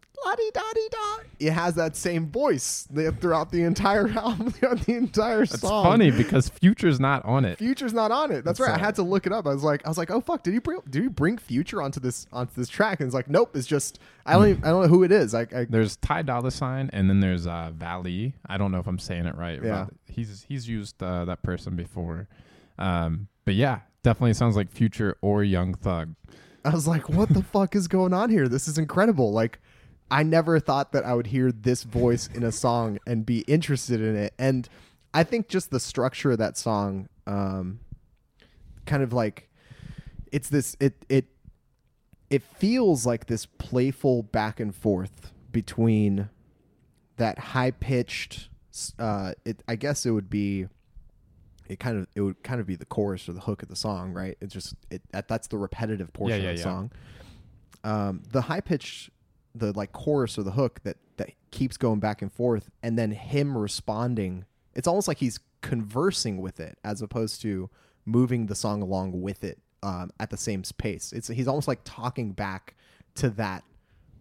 [0.53, 1.19] da di da.
[1.39, 2.87] It has that same voice
[3.21, 5.85] throughout the entire album, throughout the entire That's song.
[5.85, 7.59] It's funny because Future's not on it.
[7.59, 8.45] Future's not on it.
[8.45, 8.71] That's, That's right.
[8.71, 9.47] I uh, had to look it up.
[9.47, 11.83] I was like, I was like, oh fuck, did you bring did you bring Future
[11.83, 13.01] onto this onto this track?
[13.01, 13.57] And it's like, nope.
[13.57, 15.35] It's just I don't even, I don't know who it is.
[15.35, 18.35] I, I There's Ty Dolla Sign, and then there's uh, Valee.
[18.47, 19.63] I don't know if I'm saying it right.
[19.63, 19.87] Yeah.
[19.89, 22.29] but he's he's used uh, that person before.
[22.79, 26.15] Um, but yeah, definitely sounds like Future or Young Thug.
[26.65, 28.49] I was like, what the fuck is going on here?
[28.49, 29.33] This is incredible.
[29.33, 29.61] Like,
[30.11, 34.01] I never thought that I would hear this voice in a song and be interested
[34.01, 34.35] in it.
[34.39, 34.69] And
[35.15, 37.81] I think just the structure of that song, um,
[38.87, 39.49] kind of like,
[40.33, 41.27] it's this, it, it,
[42.29, 46.29] it feels like this playful back and forth between
[47.17, 48.49] that high pitched,
[48.99, 50.67] uh, it, I guess it would be,
[51.71, 53.77] it kind of it would kind of be the chorus or the hook of the
[53.77, 54.37] song, right?
[54.41, 56.65] It's just it that, that's the repetitive portion Yeah, yeah, of the yeah.
[56.65, 56.91] song.
[57.83, 59.11] Um, the high pitch,
[59.55, 63.11] the like chorus or the hook that that keeps going back and forth, and then
[63.13, 64.45] him responding.
[64.75, 67.71] It's almost like he's conversing with it as opposed to
[68.05, 71.13] moving the song along with it um, at the same pace.
[71.13, 72.75] It's he's almost like talking back
[73.17, 73.65] to that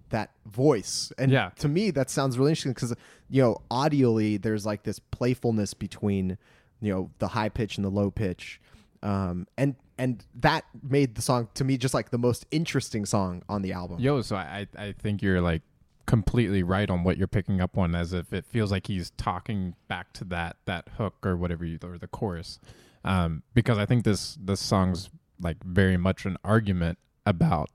[0.09, 1.51] that voice and Yeah.
[1.59, 2.95] to me that sounds really interesting because
[3.29, 6.35] you know audially there's like this playfulness between
[6.81, 8.59] you know the high pitch and the low pitch.
[9.01, 13.43] Um and and that made the song to me just like the most interesting song
[13.49, 13.99] on the album.
[13.99, 15.61] Yo, so I I think you're like
[16.09, 19.75] completely right on what you're picking up on, as if it feels like he's talking
[19.87, 22.59] back to that that hook or whatever you or the chorus,
[23.05, 27.69] um, because I think this this song's like very much an argument about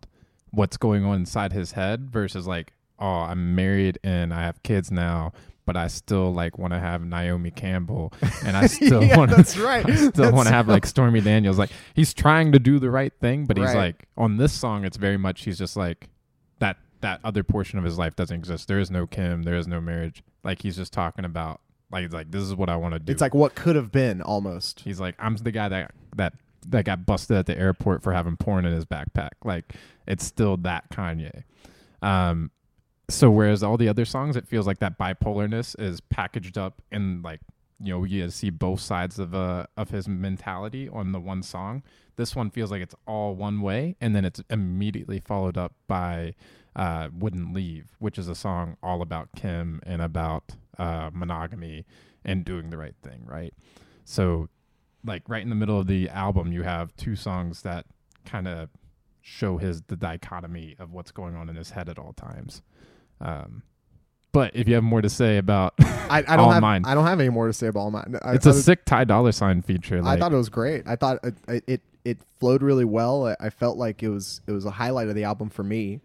[0.50, 4.90] what's going on inside his head versus like oh I'm married and I have kids
[4.90, 5.32] now.
[5.66, 8.12] But I still like want to have Naomi Campbell,
[8.44, 9.36] and I still Yeah, want to.
[9.38, 9.88] that's right.
[9.88, 11.58] I still want to have like Stormy Daniels.
[11.58, 14.84] Like he's trying to do the right thing, but he's like on this song.
[14.84, 16.08] It's very much he's just like
[16.58, 16.76] that.
[17.00, 18.66] That other portion of his life doesn't exist.
[18.68, 19.42] There is no Kim.
[19.42, 20.22] There is no marriage.
[20.42, 23.12] Like he's just talking about like like this is what I want to do.
[23.12, 26.32] it's like what could have been almost he's like I'm the guy that that
[26.68, 29.30] that got busted at the airport for having porn in his backpack.
[29.44, 29.74] Like
[30.06, 31.44] it's still that Kanye.
[32.00, 32.50] Um,
[33.08, 37.22] so whereas all the other songs, it feels like that bipolarness is packaged up in
[37.22, 37.40] like
[37.80, 41.82] you know you see both sides of uh of his mentality on the one song.
[42.16, 46.34] This one feels like it's all one way, and then it's immediately followed up by
[46.76, 51.84] uh, "Wouldn't Leave," which is a song all about Kim and about uh, monogamy
[52.24, 53.52] and doing the right thing, right?
[54.04, 54.48] So,
[55.04, 57.86] like right in the middle of the album, you have two songs that
[58.24, 58.70] kind of
[59.20, 62.62] show his the dichotomy of what's going on in his head at all times.
[63.24, 63.62] Um,
[64.32, 66.84] but if you have more to say about, I, I don't All have Mine.
[66.84, 68.18] I don't have any more to say about all mine.
[68.22, 70.00] I, it's I a was- sick Ty Dolla Sign feature.
[70.04, 70.82] I thought it was great.
[70.86, 71.34] I thought it
[71.68, 73.34] it, it, flowed really well.
[73.40, 76.00] I, felt like it was it was a highlight of the album for me.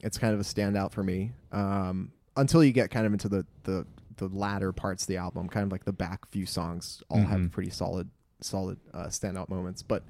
[0.00, 1.32] It's kind of a standout for me.
[1.52, 5.48] Um, until you get kind of into the the the latter parts of the album,
[5.48, 7.52] kind of like the back few songs all have Mhm.
[7.52, 8.08] pretty solid
[8.40, 9.82] solid uh, standout moments.
[9.82, 10.02] But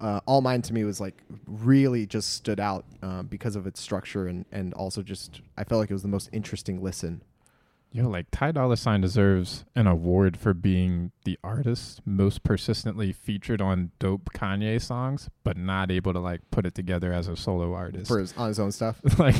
[0.00, 3.80] uh, all mine to me was like really just stood out um, because of its
[3.80, 7.22] structure and and also just I felt like it was the most interesting listen.
[7.90, 13.62] Yo, like Ty Dolla Sign deserves an award for being the artist most persistently featured
[13.62, 17.72] on dope Kanye songs, but not able to like put it together as a solo
[17.72, 18.06] artist.
[18.08, 19.00] for his, on his own stuff.
[19.18, 19.34] like,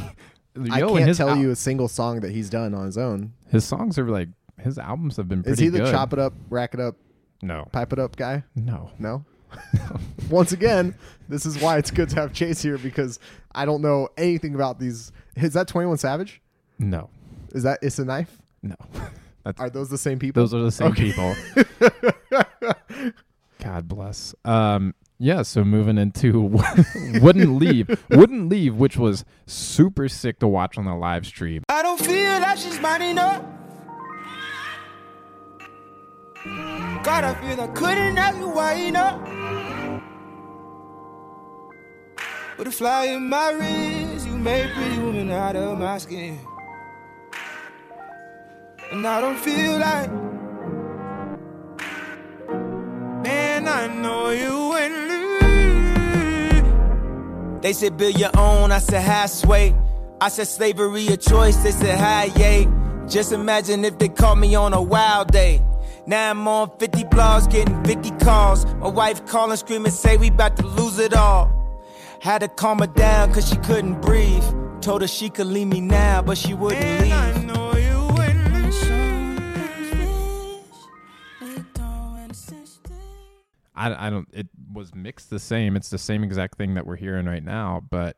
[0.71, 3.35] I yo, can't tell al- you a single song that he's done on his own.
[3.51, 5.93] his songs are like his albums have been pretty Is he the good.
[5.93, 6.97] chop it up, rack it up,
[7.43, 8.45] No, pipe it up guy?
[8.57, 8.91] no.
[8.99, 9.27] No.
[10.31, 10.95] Once again,
[11.29, 13.19] this is why it's good to have Chase here because
[13.53, 15.13] I don't know anything about these.
[15.37, 16.41] Is that Twenty One Savage?
[16.79, 17.09] No,
[17.53, 18.39] Is that it's a knife?
[18.63, 18.77] no.
[19.45, 20.43] That's Are those the same people?
[20.43, 21.05] those are the same Okay.
[21.13, 21.35] people.
[23.63, 24.35] God bless.
[24.45, 25.43] Um, yeah.
[25.43, 26.43] So moving into
[27.23, 31.63] wouldn't leave, wouldn't leave, which was super sick to watch on the live stream.
[31.69, 33.43] I don't feel like she's mine enough.
[37.05, 39.21] God, I feel I couldn't ask you why enough.
[42.59, 46.39] With a fly in my wrist, you made pretty woman out of my skin.
[48.91, 50.11] And I don't feel like
[53.29, 55.09] And I know you wouldn't
[56.63, 57.63] leave.
[57.63, 59.75] They said build your own, I said halfway.
[60.21, 62.69] I said slavery a choice, they said hi, yay.
[63.07, 65.63] Just imagine if they caught me on a wild day.
[66.09, 68.65] Now I'm on 50 blogs, getting 50 calls.
[68.77, 71.53] My wife calling, screaming, say we about to lose it all.
[72.23, 74.43] Had to calm her down cause she couldn't breathe.
[74.81, 77.13] Told her she could leave me now, but she wouldn't leave.
[77.13, 78.49] I know you wouldn't
[83.75, 84.29] I, I don't.
[84.33, 85.77] It was mixed the same.
[85.77, 88.17] It's the same exact thing that we're hearing right now, but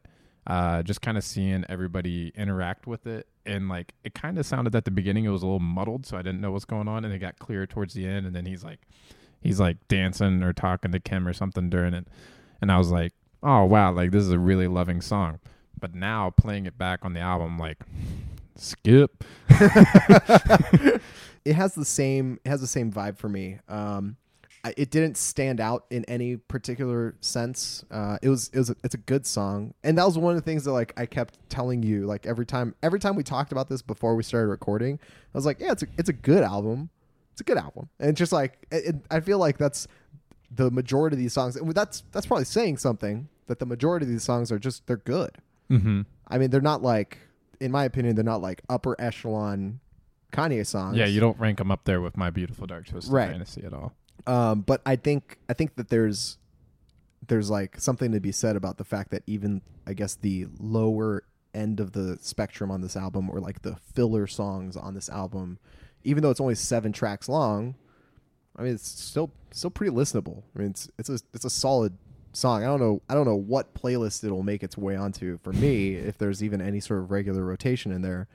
[0.51, 4.75] uh, just kind of seeing everybody interact with it, and like it kind of sounded
[4.75, 7.05] at the beginning it was a little muddled, so I didn't know what's going on,
[7.05, 8.81] and it got clear towards the end, and then he's like,
[9.41, 12.09] he's like dancing or talking to Kim or something during it,
[12.61, 13.13] and I was like,
[13.45, 15.39] oh wow, like this is a really loving song.
[15.79, 17.79] But now playing it back on the album, like
[18.57, 19.23] skip.
[19.51, 21.01] it
[21.53, 23.61] has the same it has the same vibe for me.
[23.69, 24.17] Um,
[24.63, 27.85] I, it didn't stand out in any particular sense.
[27.91, 30.37] Uh, it was it was a, it's a good song, and that was one of
[30.37, 33.53] the things that like I kept telling you like every time every time we talked
[33.53, 36.43] about this before we started recording, I was like, yeah, it's a it's a good
[36.43, 36.91] album,
[37.33, 39.89] it's a good album, and just like it, it, I feel like that's
[40.51, 44.11] the majority of these songs, and that's that's probably saying something that the majority of
[44.11, 45.31] these songs are just they're good.
[45.71, 46.03] Mm-hmm.
[46.29, 47.19] I mean, they're not like,
[47.61, 49.81] in my opinion, they're not like upper echelon
[50.33, 50.97] Kanye songs.
[50.97, 53.31] Yeah, you don't rank them up there with My Beautiful Dark Twisted Right.
[53.31, 53.95] Fantasy at all.
[54.31, 56.39] Um, but I think I think that there's
[57.27, 61.25] there's like something to be said about the fact that even I guess the lower
[61.53, 65.59] end of the spectrum on this album, or like the filler songs on this album,
[66.05, 67.75] even though it's only seven tracks long,
[68.57, 70.45] I mean it's still still pretty listenable.
[70.55, 71.99] I mean it's it's a it's a solid
[72.33, 72.63] song.
[72.63, 75.95] I don't know I don't know what playlist it'll make its way onto for me
[75.97, 78.29] if there's even any sort of regular rotation in there.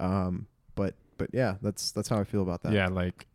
[0.00, 2.72] Um, but but yeah, that's that's how I feel about that.
[2.72, 3.28] Yeah, like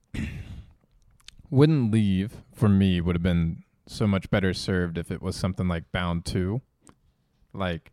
[1.52, 5.68] wouldn't leave for me would have been so much better served if it was something
[5.68, 6.62] like Bound 2.
[7.54, 7.92] Like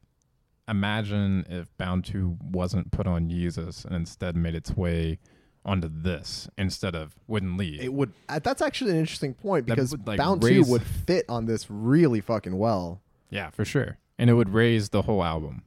[0.68, 5.18] imagine if Bound 2 wasn't put on Yeezus and instead made its way
[5.64, 7.80] onto this instead of wouldn't leave.
[7.82, 8.12] It would.
[8.28, 11.46] Uh, that's actually an interesting point because would, like, Bound raise- Two would fit on
[11.46, 13.02] this really fucking well.
[13.30, 13.98] yeah, for sure.
[14.18, 15.62] And it would raise the whole album.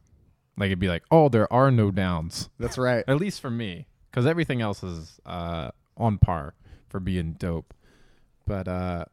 [0.58, 3.04] Like it'd be like, "Oh, there are no downs." That's right.
[3.08, 6.54] At least for me, cuz everything else is uh on par
[6.90, 7.74] for being dope.
[8.52, 9.06] But uh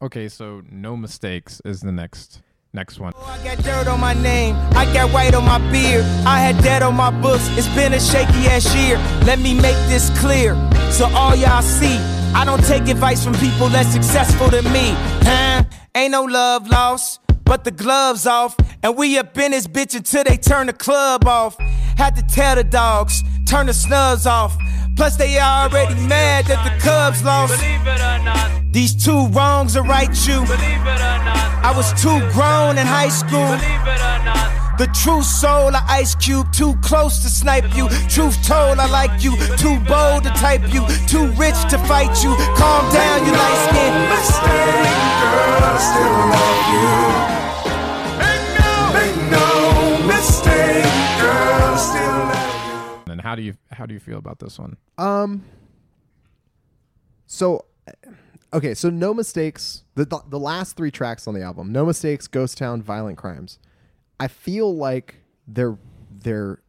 [0.00, 2.40] okay, so no mistakes is the next
[2.72, 3.12] next one.
[3.26, 6.06] I got dirt on my name, I got white on my beard.
[6.24, 8.96] I had on my books, it's been a shaky ass year.
[9.26, 10.54] Let me make this clear
[10.90, 11.98] so all y'all see.
[12.34, 14.94] I don't take advice from people less successful than me.
[15.28, 15.64] Huh?
[15.94, 18.56] Ain't no love lost, but the gloves off.
[18.82, 21.58] And we up in this bitch until they turn the club off.
[21.98, 24.56] Had to tell the dogs, turn the snubs off.
[24.98, 27.54] Plus, they already mad that the Cubs lost.
[27.54, 30.42] Believe it or not, These two wrongs are right, you.
[30.42, 33.46] believe it or not, I was too grown in high school.
[33.46, 34.76] believe it or not.
[34.76, 37.88] The true soul of Ice Cube, too close to snipe you.
[38.10, 39.36] Truth told, I like you.
[39.56, 40.82] Too bold to type you.
[41.06, 42.34] Too rich to fight you.
[42.58, 43.94] Calm down, you light skin.
[45.22, 47.37] girl, I still love you.
[53.28, 54.78] How do you how do you feel about this one?
[54.96, 55.44] Um.
[57.26, 57.66] So,
[58.54, 59.84] okay, so no mistakes.
[59.96, 63.58] The, the the last three tracks on the album, no mistakes, Ghost Town, Violent Crimes.
[64.18, 65.76] I feel like they're
[66.10, 66.62] they're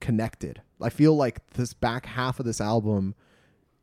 [0.00, 0.60] connected.
[0.80, 3.14] I feel like this back half of this album,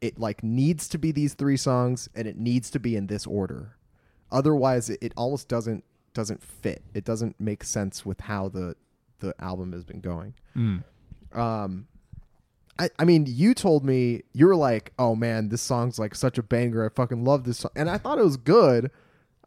[0.02, 3.26] it like needs to be these three songs, and it needs to be in this
[3.26, 3.78] order.
[4.30, 6.84] Otherwise, it, it almost doesn't doesn't fit.
[6.94, 8.76] It doesn't make sense with how the
[9.20, 10.34] the album has been going.
[11.32, 11.88] Um,
[12.80, 16.38] I, I mean, you told me you were like, "Oh man, this song's like such
[16.38, 16.86] a banger.
[16.86, 18.90] I fucking love this song," and I thought it was good.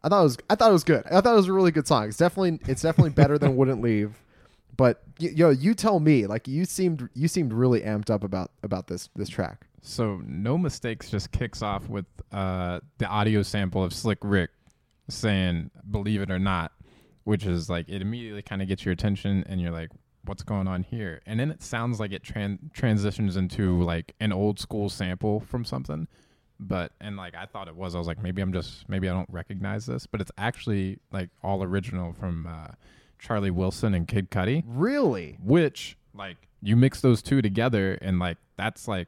[0.03, 1.03] I thought it was, I thought it was good.
[1.07, 2.07] I thought it was a really good song.
[2.07, 4.15] It's definitely, it's definitely better than "Wouldn't Leave."
[4.77, 6.27] But y- yo, you tell me.
[6.27, 9.65] Like you seemed, you seemed really amped up about about this this track.
[9.81, 14.51] So no mistakes just kicks off with uh, the audio sample of Slick Rick
[15.09, 16.71] saying "Believe it or not,"
[17.23, 19.89] which is like it immediately kind of gets your attention, and you're like,
[20.25, 24.31] "What's going on here?" And then it sounds like it tran- transitions into like an
[24.31, 26.07] old school sample from something.
[26.59, 29.13] But and like I thought it was, I was like, maybe I'm just maybe I
[29.13, 32.73] don't recognize this, but it's actually like all original from uh,
[33.19, 35.37] Charlie Wilson and Kid Cudi Really?
[35.41, 39.07] which like you mix those two together and like that's like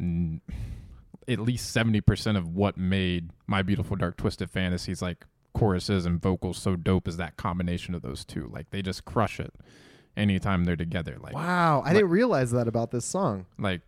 [0.00, 0.40] mm,
[1.28, 5.24] at least 70% of what made my beautiful dark twisted fantasies like
[5.54, 9.38] choruses and vocals so dope is that combination of those two like they just crush
[9.38, 9.52] it
[10.16, 13.46] anytime they're together like Wow, I didn't realize that about this song.
[13.58, 13.80] like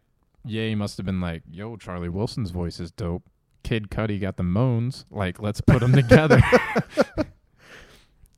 [0.45, 3.22] Ye must have been like yo charlie wilson's voice is dope
[3.62, 5.07] Kid Cudi got the moans.
[5.11, 6.39] Like, let's put them together.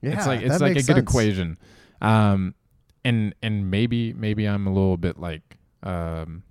[0.02, 1.58] Yeah, it's like it's like a makes good equation.
[2.00, 2.54] Um,
[3.04, 6.42] and and maybe maybe I'm a little bit like um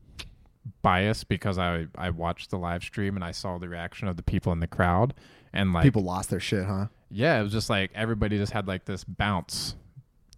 [0.81, 4.23] biased because I I watched the live stream and I saw the reaction of the
[4.23, 5.13] people in the crowd
[5.53, 6.87] and like People lost their shit, huh?
[7.09, 9.75] yeah, it was just like everybody just had like this bounce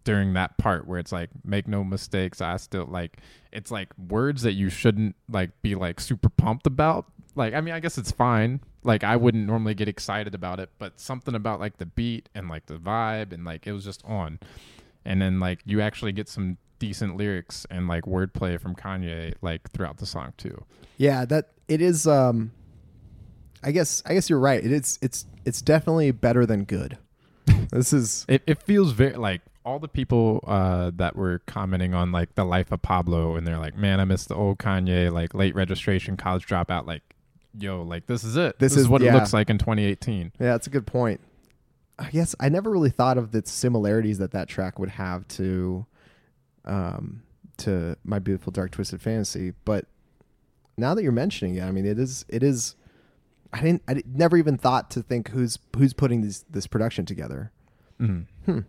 [0.07, 3.17] during that part where it's like make no mistakes i still like
[3.51, 7.73] it's like words that you shouldn't like be like super pumped about like i mean
[7.73, 11.59] i guess it's fine like i wouldn't normally get excited about it but something about
[11.59, 14.39] like the beat and like the vibe and like it was just on
[15.03, 19.69] and then like you actually get some decent lyrics and like wordplay from kanye like
[19.71, 20.63] throughout the song too
[20.97, 22.07] Yeah, that it is.
[22.07, 22.51] Um,
[23.63, 24.63] I guess I guess you're right.
[24.63, 24.97] It is.
[25.01, 26.97] It's it's definitely better than good.
[27.71, 32.11] this is it, it feels very like all the people uh, that were commenting on
[32.13, 35.33] like the life of Pablo and they're like, man, I miss the old Kanye, like
[35.33, 36.87] late registration, college dropout.
[36.87, 37.01] Like,
[37.57, 38.59] yo, like this is it.
[38.59, 39.11] This This, is, is- what yeah.
[39.11, 40.31] it looks like in 2018.
[40.39, 40.47] yeah.
[40.53, 41.19] That's a good point.
[41.99, 45.85] I guess I never really thought of the similarities that that track would have to,
[46.63, 47.23] um,
[47.57, 49.53] to my beautiful dark twisted fantasy.
[49.65, 49.85] But
[50.77, 52.75] now that you're mentioning it, I mean, it is it is.
[53.51, 53.81] I didn't.
[53.87, 57.51] I never even thought to think who's who's putting this this production together.
[57.99, 58.27] Mhm.
[58.45, 58.61] Yeah,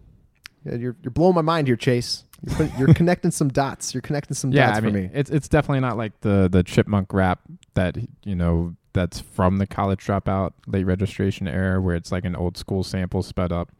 [0.65, 2.25] you're you're blowing my mind here, Chase.
[2.59, 3.93] You're, you're connecting some dots.
[3.95, 5.11] You're connecting some Yeah, dots I mean, for me.
[5.13, 7.41] it's it's definitely not like the the chipmunk rap
[7.75, 12.37] that you know that's from the college dropout late registration era where it's like an
[12.37, 13.71] old school sample sped up.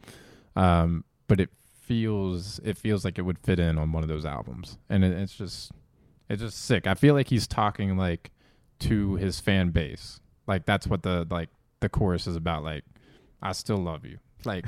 [0.57, 1.51] Um, but it
[1.83, 5.13] feels it feels like it would fit in on one of those albums, and it,
[5.13, 5.73] it's just
[6.29, 6.87] it's just sick.
[6.87, 8.31] I feel like he's talking like
[8.81, 11.49] to his fan base, like that's what the like
[11.81, 12.65] the chorus is about.
[12.65, 12.85] Like,
[13.41, 14.19] I still love you.
[14.45, 14.67] Like,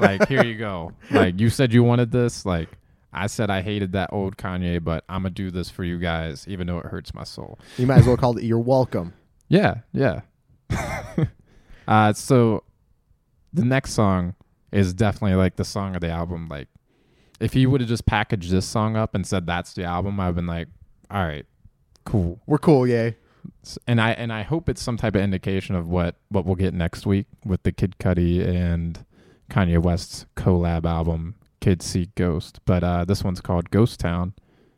[0.00, 0.92] like here you go.
[1.10, 2.46] Like you said you wanted this.
[2.46, 2.68] Like
[3.12, 6.46] I said I hated that old Kanye, but I'm gonna do this for you guys,
[6.48, 7.58] even though it hurts my soul.
[7.76, 9.14] You might as well call it "You're Welcome."
[9.50, 10.20] Yeah, yeah.
[11.88, 12.64] uh, so
[13.50, 14.34] the next song
[14.72, 16.48] is definitely like the song of the album.
[16.50, 16.68] Like,
[17.40, 20.34] if he would have just packaged this song up and said that's the album, I've
[20.34, 20.68] been like,
[21.10, 21.46] all right,
[22.04, 22.38] cool.
[22.46, 23.16] We're cool, yay.
[23.86, 26.74] And I and I hope it's some type of indication of what what we'll get
[26.74, 29.02] next week with the Kid Cudi and
[29.50, 32.60] Kanye West's collab album, Kids See Ghost.
[32.64, 34.34] But uh, this one's called Ghost Town,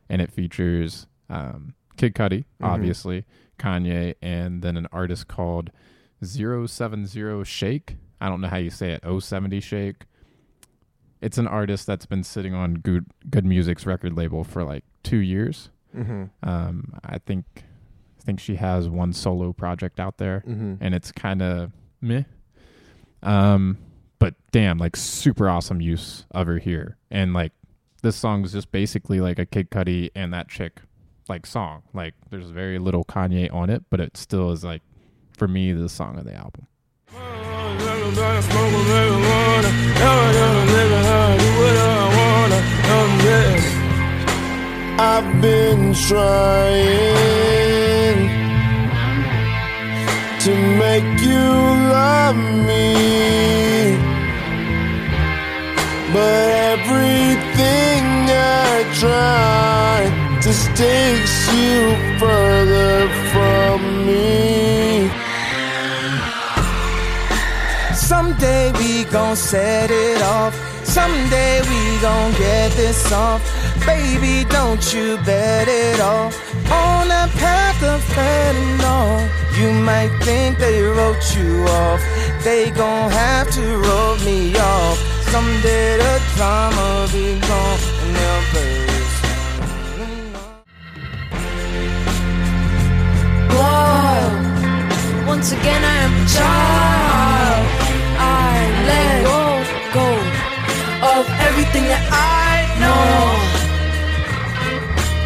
[0.09, 3.25] and it features um, Kid Cudi, obviously,
[3.59, 5.71] Kanye, and then an artist called
[6.23, 7.95] 070 Shake.
[8.19, 9.03] I don't know how you say it.
[9.23, 10.03] 070 Shake.
[11.21, 15.17] It's an artist that's been sitting on Good Good Music's record label for like two
[15.19, 15.69] years.
[15.95, 16.23] Mm-hmm.
[16.49, 20.75] Um, I think I think she has one solo project out there, Mm-hmm.
[20.81, 22.23] and it's kind of meh.
[23.21, 23.77] Um,
[24.21, 27.53] but damn, like super awesome use of her here, and like
[28.03, 30.81] this song is just basically like a Kid Cudi and that chick
[31.27, 31.81] like song.
[31.91, 34.83] Like there's very little Kanye on it, but it still is like
[35.35, 36.67] for me the song of the album.
[44.99, 47.41] I've been trying
[50.41, 54.10] to make you love me,
[56.13, 65.09] but everything I try just takes you further from me.
[67.95, 70.53] Someday we gon' set it off.
[70.83, 73.41] Someday we gon' get this off.
[73.85, 76.27] Baby, don't you bet it all
[76.71, 79.29] on that path of fentanyl.
[79.57, 82.01] You might think they wrote you off.
[82.43, 85.10] They gon' have to roll me off.
[85.31, 88.91] Someday the drama be gone and they'll play.
[95.25, 97.65] Once again, I am a child.
[98.19, 98.53] I
[98.89, 99.41] let go,
[99.97, 100.07] go
[101.15, 103.15] of everything that I know.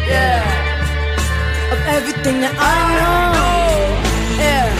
[0.08, 1.72] Yeah.
[1.72, 3.60] Of everything that I know.
[4.38, 4.70] Yeah.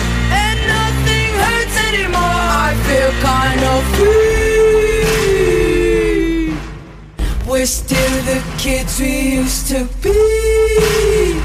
[0.43, 2.41] And nothing hurts anymore.
[2.67, 4.36] I feel kind of free.
[7.67, 11.41] We're still the kids we used to be.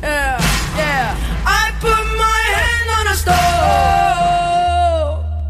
[0.00, 0.38] Yeah,
[0.76, 1.16] yeah.
[1.44, 3.16] I put my hand on a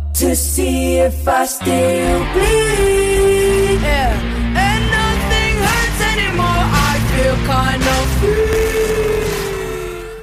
[0.07, 3.83] stove to see if I still bleed.
[3.83, 4.17] Yeah,
[4.57, 6.65] and nothing hurts anymore.
[6.89, 8.05] I feel kind of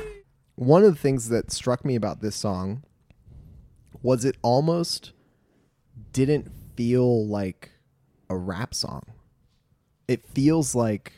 [0.07, 0.24] free.
[0.55, 2.82] One of the things that struck me about this song
[4.01, 5.13] was it almost
[6.13, 7.75] didn't feel like
[8.30, 9.04] a rap song.
[10.08, 11.14] It feels like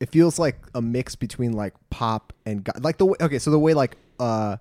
[0.00, 3.50] it feels like a mix between like pop and go- like the way okay, so
[3.50, 4.56] the way like uh,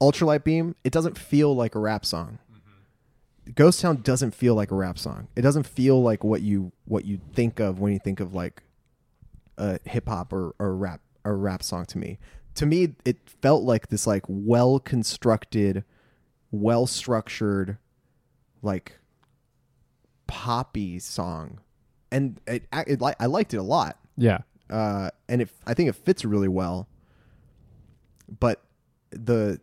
[0.00, 2.38] Ultralight Beam, it doesn't feel like a rap song.
[3.54, 5.26] Ghost Town doesn't feel like a rap song.
[5.34, 8.62] It doesn't feel like what you what you think of when you think of like
[9.58, 12.18] a hip hop or, or rap or rap song to me.
[12.56, 15.84] To me, it felt like this like well constructed,
[16.50, 17.78] well structured,
[18.62, 18.98] like
[20.32, 21.60] poppy song,
[22.10, 23.98] and it, it, li- I liked it a lot.
[24.16, 24.38] Yeah.
[24.70, 26.88] Uh, and it, I think it fits really well.
[28.40, 28.62] But
[29.10, 29.60] the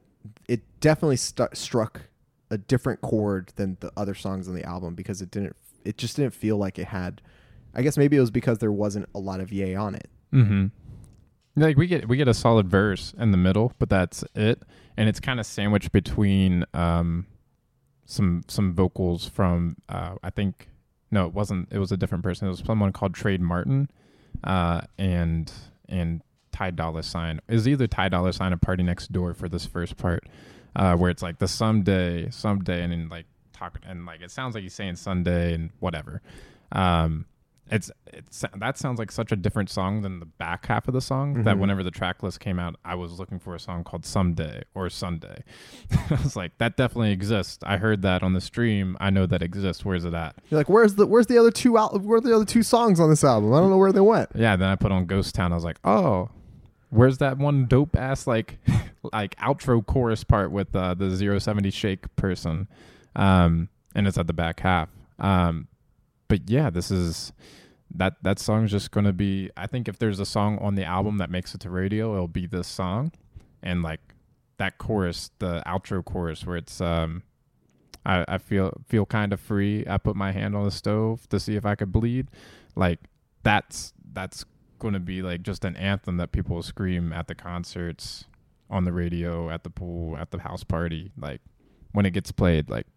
[0.48, 2.02] it definitely stu- struck
[2.52, 6.16] a different chord than the other songs on the album because it didn't it just
[6.16, 7.24] didn't feel like it had
[7.74, 10.10] I guess maybe it was because there wasn't a lot of yay on it.
[10.32, 10.68] Mm-hmm.
[11.56, 14.62] Like we get we get a solid verse in the middle, but that's it,
[14.98, 17.26] and it's kind of sandwiched between um
[18.10, 20.68] some some vocals from uh I think
[21.12, 22.47] no it wasn't it was a different person.
[22.47, 23.88] It was someone called Trade Martin,
[24.43, 25.51] uh and
[25.88, 27.39] and Ty Dolla Sign.
[27.47, 30.28] Is either Ty Dolla Sign or Party Next Door for this first part,
[30.76, 34.55] uh where it's like the someday someday and then like talk and like it sounds
[34.55, 36.22] like he's saying Sunday and whatever,
[36.72, 37.26] um
[37.72, 41.02] it's it's that sounds like such a different song than the back half of the
[41.02, 41.60] song that Mhm.
[41.60, 44.90] whenever the track list came out i was looking for a song called someday or
[44.90, 45.44] sunday
[46.10, 49.42] i was like that definitely exists i heard that on the stream i know that
[49.44, 52.02] exists where's it at You're like, where's the where's the other two out?
[52.02, 53.54] Where are the other two songs on this album?
[53.54, 54.30] I don't know where they went.
[54.36, 56.30] yeah then i put on ghost town i was like oh
[56.90, 58.58] where's that one dope ass like
[59.14, 62.68] like outro chorus part with uh, the 070 shake person
[63.16, 64.90] um and it's at the back half
[65.20, 65.68] um
[66.28, 67.32] but yeah this is
[67.96, 71.18] that that song's just gonna be i think if there's a song on the album
[71.18, 73.12] that makes it to radio it'll be this song.
[73.62, 74.00] And like
[74.58, 77.24] that chorus the outro chorus where it's um
[78.06, 79.86] i, I feel feel kind of free.
[79.88, 82.28] I put my hand on the stove to see if i could bleed.
[82.76, 83.00] Like
[83.44, 84.46] that's that's
[84.80, 88.26] gonna be like just an anthem that people will scream at the concerts
[88.70, 91.12] on the radio at the pool at the house party.
[91.18, 91.42] Like
[91.92, 92.88] when it gets played like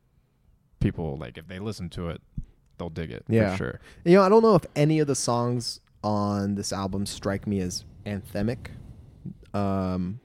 [0.81, 2.21] people like if they listen to it
[2.79, 3.53] they'll dig it Yeah.
[3.53, 7.07] for sure You know, I don't know if any of the songs on this album
[7.07, 8.69] strike me as anthemic.
[9.55, 10.21] Um,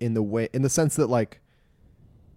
[0.00, 1.40] in the way, in the sense that like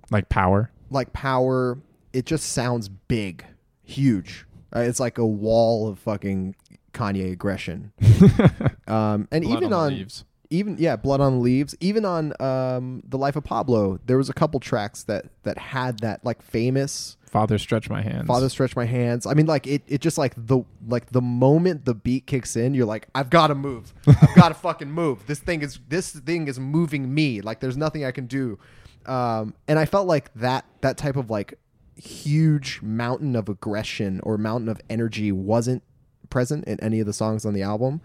[0.10, 1.78] like power like power,
[2.14, 3.46] it just sounds big,
[3.84, 4.46] huge.
[4.76, 6.56] Uh, it's like a wall of fucking
[6.94, 7.92] Kanye aggression.
[8.88, 10.08] um, and Blood even on on.
[10.52, 11.76] Even yeah, blood on the leaves.
[11.80, 16.00] Even on um, the life of Pablo, there was a couple tracks that that had
[16.00, 19.26] that like famous father stretch my hands Father stretch my hands.
[19.26, 22.74] I mean, like it, it just like the like the moment the beat kicks in,
[22.74, 23.94] you're like, I've got to move.
[24.06, 25.26] I've got to fucking move.
[25.26, 27.42] This thing is this thing is moving me.
[27.42, 28.60] Like there's nothing I can do.
[29.06, 31.58] Um, and I felt like that that type of like
[31.96, 35.82] huge mountain of aggression or mountain of energy wasn't
[36.30, 38.02] present in any of the songs on the album.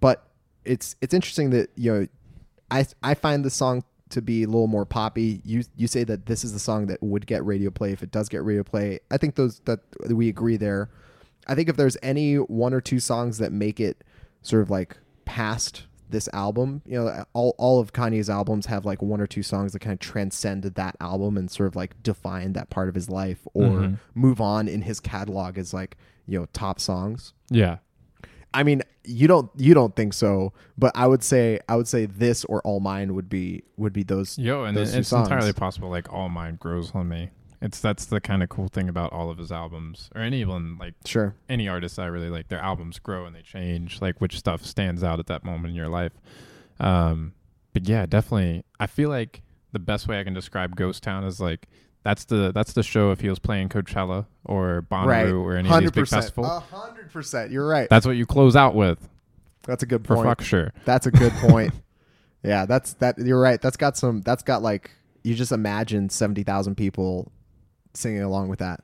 [0.00, 0.27] But
[0.68, 2.06] it's it's interesting that you know
[2.70, 5.40] I I find the song to be a little more poppy.
[5.44, 8.10] You you say that this is the song that would get radio play if it
[8.10, 9.00] does get radio play.
[9.10, 10.90] I think those that we agree there.
[11.46, 14.04] I think if there's any one or two songs that make it
[14.42, 19.02] sort of like past this album, you know, all all of Kanye's albums have like
[19.02, 22.52] one or two songs that kind of transcend that album and sort of like define
[22.54, 23.98] that part of his life or Mhm.
[24.14, 25.96] move on in his catalog as like,
[26.26, 27.32] you know, top songs.
[27.50, 27.78] yeah
[28.54, 32.06] I mean, you don't you don't think so, but I would say I would say
[32.06, 34.38] this or All Mine would be would be those.
[34.38, 35.90] Yo, and those it- it's entirely possible.
[35.90, 37.30] Like all mine grows on me.
[37.60, 40.48] It's that's the kind of cool thing about all of his albums, or any of
[40.48, 40.76] them.
[40.80, 41.34] Like Sure.
[41.48, 44.00] any artist I really like, their albums grow and they change.
[44.00, 46.12] Like which stuff stands out at that moment in your life.
[46.80, 47.32] Um,
[47.72, 48.64] but yeah, definitely.
[48.78, 49.42] I feel like
[49.72, 51.66] the best way I can describe Ghost Town is like
[52.08, 55.28] that's the that's the show if he was playing Coachella or Bonnaroo Right.
[55.28, 56.08] or any of these big 100%.
[56.08, 56.46] festivals.
[56.48, 57.50] A hundred percent.
[57.50, 57.86] You're right.
[57.90, 58.98] That's what you close out with
[59.66, 60.26] That's a good for point.
[60.28, 60.72] fuck sure.
[60.86, 61.74] That's a good point.
[62.42, 63.18] yeah, that's that.
[63.18, 63.60] You're right.
[63.60, 64.22] That's got some.
[64.22, 64.90] That's got like
[65.22, 67.30] you just imagine seventy thousand people
[67.92, 68.80] singing along with that.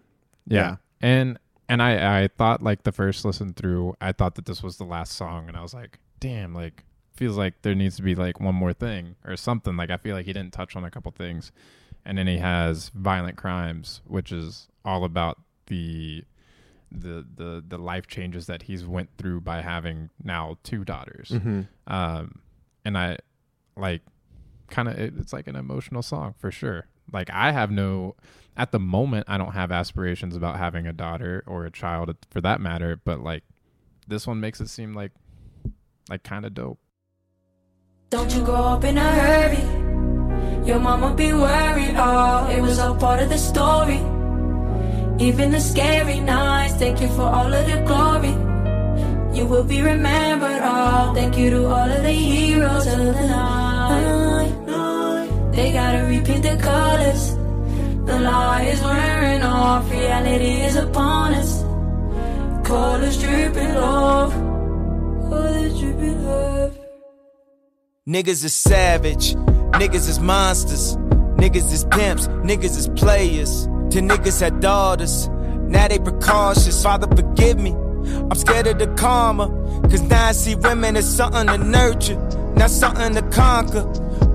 [0.46, 0.76] Yeah.
[1.00, 1.38] And
[1.70, 4.84] and I I thought like the first listen through, I thought that this was the
[4.84, 6.84] last song and I was like, damn, like
[7.16, 9.78] feels like there needs to be like one more thing or something.
[9.78, 11.52] Like I feel like he didn't touch on a couple things.
[12.06, 16.24] And then he has Violent Crimes, which is all about the
[16.92, 21.30] the the the life changes that he's went through by having now two daughters.
[21.30, 21.66] Mhm.
[21.86, 22.40] Um
[22.84, 23.18] and I
[23.76, 24.02] like
[24.68, 26.86] kind of it, it's like an emotional song for sure.
[27.12, 28.14] Like I have no
[28.56, 32.40] at the moment I don't have aspirations about having a daughter or a child for
[32.42, 33.42] that matter, but like
[34.06, 35.12] this one makes it seem like
[36.08, 36.78] like kind of dope.
[38.10, 39.83] Don't you grow up in a hurry.
[40.64, 41.94] Your mama be worried.
[41.96, 44.00] Oh, it was all part of the story.
[45.18, 48.34] Even the scary nights, thank you for all of the glory.
[49.36, 50.60] You will be remembered.
[50.62, 54.52] Oh, thank you to all of the heroes of the night.
[55.52, 57.36] They gotta repeat the colors.
[58.06, 61.62] The lie is wearing off, reality is upon us.
[62.66, 64.32] Colors dripping off,
[65.30, 66.72] colors dripping off.
[68.08, 69.36] Niggas are savage,
[69.80, 70.96] niggas is monsters,
[71.36, 73.66] niggas is pimps, niggas is players.
[73.90, 75.28] To niggas had daughters,
[75.68, 76.82] now they precautious.
[76.82, 77.72] Father, forgive me.
[77.72, 79.48] I'm scared of the karma,
[79.88, 82.16] cause now I see women as something to nurture,
[82.56, 83.84] not something to conquer.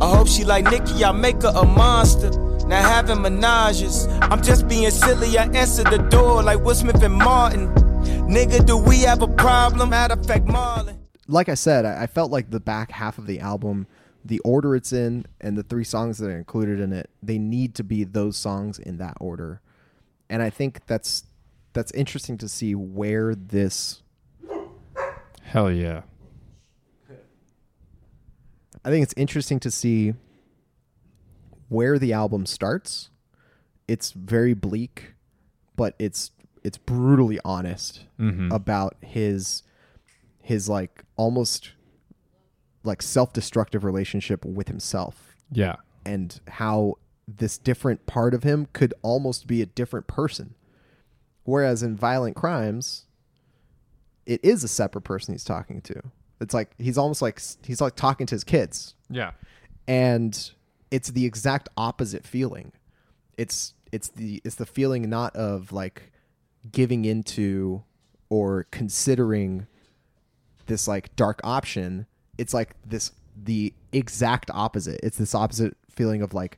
[0.02, 2.32] I hope she like Nicki, I make her a monster.
[2.68, 5.38] Now having menages, I'm just being silly.
[5.38, 7.68] I answer the door like Will Smith and Martin.
[8.30, 9.90] Nigga, do we have a problem?
[9.90, 10.96] Matter of fact, Marlon.
[11.28, 13.88] like I said, I felt like the back half of the album,
[14.30, 17.76] the order it's in, and the three songs that are included in it, they need
[17.76, 19.62] to be those songs in that order.
[20.30, 21.26] And I think that's
[21.74, 24.02] that's interesting to see where this.
[25.44, 26.02] Hell yeah.
[28.86, 30.14] I think it's interesting to see
[31.68, 33.10] where the album starts.
[33.88, 35.14] It's very bleak,
[35.76, 36.32] but it's
[36.64, 38.54] it's brutally honest Mhm.
[38.54, 39.64] about his
[40.42, 41.72] his like almost
[42.84, 45.76] like self-destructive relationship with himself Yeah.
[46.06, 46.96] and how
[47.28, 50.56] this different part of him could almost be a different person.
[51.44, 53.06] Whereas in violent crimes,
[54.26, 56.02] it is a separate person he's talking to.
[56.42, 59.32] It's like he's almost like he's like talking to his kids Yeah.
[59.88, 60.52] and
[60.92, 62.72] it's the exact opposite feeling
[63.38, 66.12] it's it's the it's the feeling not of like
[66.72, 67.84] giving into
[68.30, 69.68] or considering
[70.68, 72.06] this like dark option
[72.40, 73.12] it's like this
[73.44, 76.58] the exact opposite it's this opposite feeling of like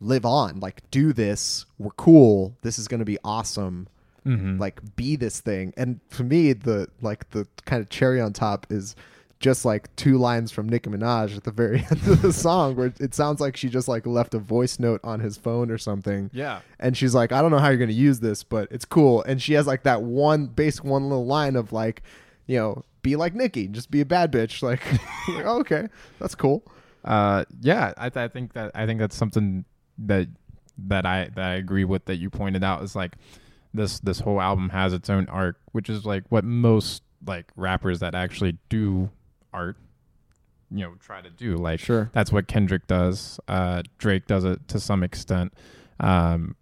[0.00, 3.88] live on like do this we're cool this is going to be awesome
[4.26, 4.58] Mhm.
[4.58, 8.66] like be this thing and for me the like the kind of cherry on top
[8.70, 8.96] is
[9.38, 12.90] just like two lines from Nicki Minaj at the very end of the song where
[12.98, 16.30] it sounds like she just like left a voice note on his phone or something.
[16.32, 16.60] Yeah.
[16.80, 19.22] And she's like, I don't know how you're gonna use this, but it's cool.
[19.24, 22.02] And she has like that one base one little line of like,
[22.46, 24.60] you know, be like Nicki, just be a bad bitch.
[24.62, 24.80] Like,
[25.28, 25.86] like oh, okay,
[26.18, 26.64] that's cool.
[27.04, 29.64] Uh, yeah, I, th- I think that I think that's something
[29.98, 30.26] that
[30.88, 33.12] that I that I agree with that you pointed out is like
[33.72, 38.00] this this whole album has its own arc, which is like what most like rappers
[38.00, 39.10] that actually do
[39.52, 39.76] art,
[40.70, 41.56] you know, try to do.
[41.56, 42.10] Like, Sure.
[42.12, 43.38] that's what Kendrick does.
[43.48, 45.52] Uh, Drake does it to some extent.
[46.00, 46.56] Um,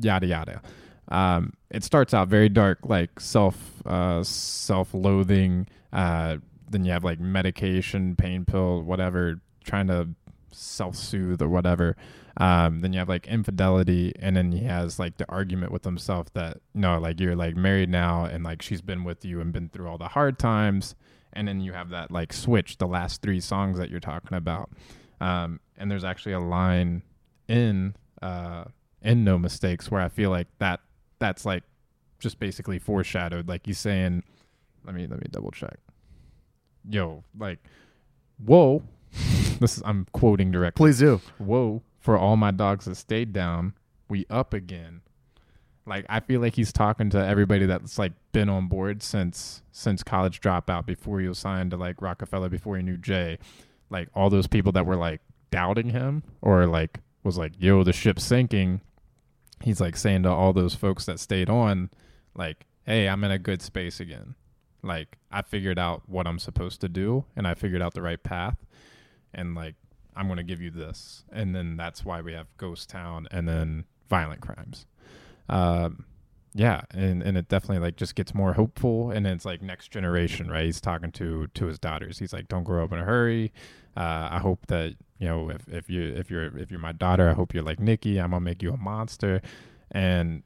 [0.00, 0.62] yada yada.
[1.08, 3.56] Um, it starts out very dark, like self
[3.86, 5.68] uh, self loathing.
[5.92, 6.38] Uh,
[6.70, 10.08] then you have like medication, pain pill, whatever, trying to
[10.52, 11.96] self soothe or whatever.
[12.38, 16.32] Um, then you have like infidelity, and then he has like the argument with himself
[16.34, 19.68] that no, like you're like married now, and like she's been with you and been
[19.68, 20.94] through all the hard times,
[21.32, 24.70] and then you have that like switch, the last three songs that you're talking about.
[25.20, 27.02] Um, and there's actually a line
[27.48, 28.64] in uh
[29.02, 30.80] in No Mistakes where I feel like that
[31.18, 31.62] that's like
[32.18, 33.48] just basically foreshadowed.
[33.48, 34.24] Like he's saying,
[34.86, 35.78] let me let me double check.
[36.88, 37.58] Yo, like,
[38.44, 38.82] whoa.
[39.60, 40.84] this is I'm quoting directly.
[40.84, 41.20] Please do.
[41.38, 43.74] Whoa, for all my dogs that stayed down,
[44.08, 45.02] we up again.
[45.86, 50.02] Like I feel like he's talking to everybody that's like been on board since since
[50.02, 53.38] college dropout before he was signed to like Roc-A-Fella before he knew Jay.
[53.88, 55.20] Like all those people that were like
[55.50, 58.80] doubting him or like was like, yo, the ship's sinking.
[59.62, 61.90] He's like saying to all those folks that stayed on,
[62.34, 64.34] like, hey, I'm in a good space again.
[64.86, 68.22] Like I figured out what I'm supposed to do and I figured out the right
[68.22, 68.58] path
[69.34, 69.74] and like
[70.16, 71.24] I'm going to give you this.
[71.30, 74.86] And then that's why we have Ghost Town and then Violent Crimes.
[75.48, 76.06] Um,
[76.54, 80.50] yeah, and and it definitely like just gets more hopeful, and it's like next generation,
[80.50, 80.64] right?
[80.64, 82.18] He's talking to to his daughters.
[82.18, 83.52] He's like, "Don't grow up in a hurry.
[83.94, 87.28] Uh, I hope that you know if if you if you're if you're my daughter,
[87.28, 88.18] I hope you're like Nicki.
[88.18, 89.42] I'm gonna make you a monster."
[89.90, 90.44] And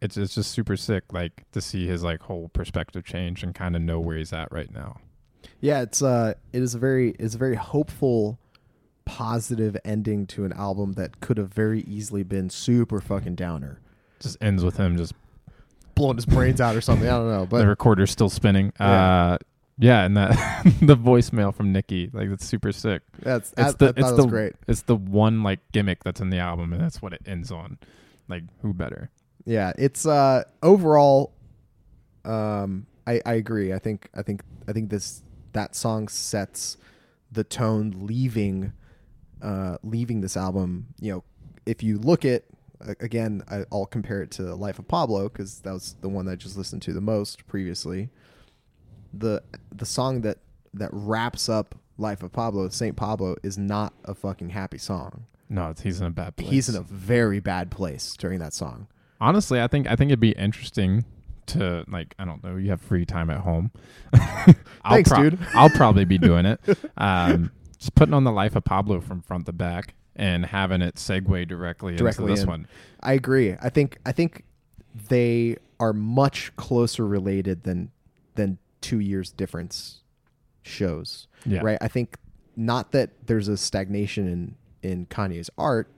[0.00, 3.76] it's it's just super sick, like to see his like whole perspective change and kind
[3.76, 5.00] of know where he's at right now.
[5.60, 8.38] Yeah, it's uh it is a very it's a very hopeful
[9.04, 13.80] positive ending to an album that could have very easily been super fucking downer.
[14.20, 15.14] Just ends with him just
[16.00, 17.06] Blowing his brains out or something.
[17.06, 17.44] I don't know.
[17.44, 18.72] But the recorder's still spinning.
[18.80, 19.32] Yeah.
[19.32, 19.38] Uh,
[19.78, 20.30] yeah, and that
[20.80, 23.02] the voicemail from Nicki, like that's super sick.
[23.18, 24.52] that's It's I, the I it's it the great.
[24.66, 27.76] it's the one like gimmick that's in the album, and that's what it ends on.
[28.28, 29.10] Like who better?
[29.44, 31.32] Yeah, it's uh overall
[32.24, 33.72] um I I agree.
[33.72, 35.22] I think I think I think this
[35.52, 36.76] that song sets
[37.32, 38.72] the tone leaving
[39.42, 41.24] uh leaving this album, you know,
[41.66, 42.44] if you look at
[43.00, 46.32] again, I, I'll compare it to Life of Pablo cuz that was the one that
[46.32, 48.10] I just listened to the most previously.
[49.12, 49.42] The
[49.74, 50.38] the song that
[50.74, 55.24] that wraps up Life of Pablo, Saint Pablo is not a fucking happy song.
[55.50, 56.50] No, it's, he's in a bad place.
[56.50, 58.86] He's in a very bad place during that song.
[59.20, 61.04] Honestly, I think I think it'd be interesting
[61.46, 62.56] to like I don't know.
[62.56, 63.70] You have free time at home.
[64.14, 64.54] I'll
[64.90, 65.38] Thanks, dude.
[65.54, 66.60] I'll probably be doing it.
[66.96, 70.96] Um, just putting on the life of Pablo from front to back and having it
[70.96, 72.48] segue directly, Directly into this in.
[72.48, 72.68] one.
[73.00, 73.56] I agree.
[73.60, 74.44] I think I think
[75.08, 77.90] they are much closer related than
[78.34, 80.00] than two years difference
[80.62, 81.26] shows.
[81.46, 81.60] Yeah.
[81.62, 81.78] Right.
[81.80, 82.16] I think
[82.56, 85.90] not that there's a stagnation in in Kanye's art,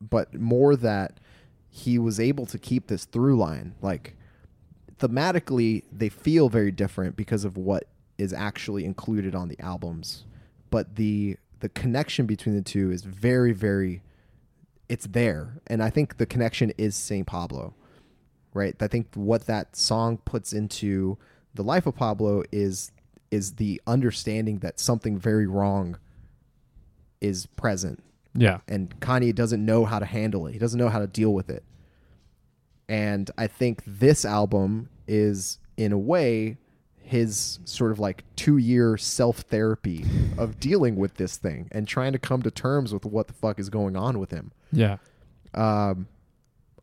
[0.00, 1.18] but more that
[1.76, 3.74] he was able to keep this through line.
[3.82, 4.16] Like
[5.00, 10.24] thematically, they feel very different because of what is actually included on the albums,
[10.70, 14.02] but the the connection between the two is very very
[14.88, 15.60] it's there.
[15.66, 17.74] And i think the connection is saint pablo
[18.52, 18.76] right?
[18.80, 21.18] I think what that song puts into
[21.54, 22.92] the life of pablo is
[23.32, 25.98] is the understanding that something very wrong
[27.20, 28.00] is present
[28.34, 28.58] Yeah.
[28.68, 31.48] and kanye doesn't know how to handle it he doesn't know how to deal with
[31.50, 31.62] it
[32.88, 36.56] and i think this album is in a way
[37.02, 40.04] his sort of like two year self therapy
[40.38, 43.58] of dealing with this thing and trying to come to terms with what the fuck
[43.58, 44.96] is going on with him Yeah.
[45.54, 46.08] um,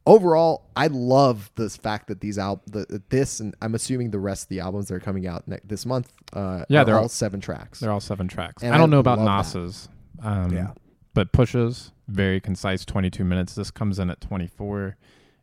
[0.05, 4.43] overall, I love this fact that these al- the, this and I'm assuming the rest
[4.43, 6.11] of the albums that are coming out ne- this month.
[6.33, 7.79] Uh, Yeah, are they're all all- seven tracks.
[7.79, 8.63] They're all seven tracks.
[8.63, 9.19] And I don't I know about.
[9.19, 9.89] Nas's.
[10.21, 10.71] Um, Yeah.
[11.13, 13.55] But pushes very concise, 22 minutes.
[13.55, 14.95] This comes in at 24,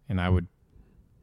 [0.09, 0.47] and I would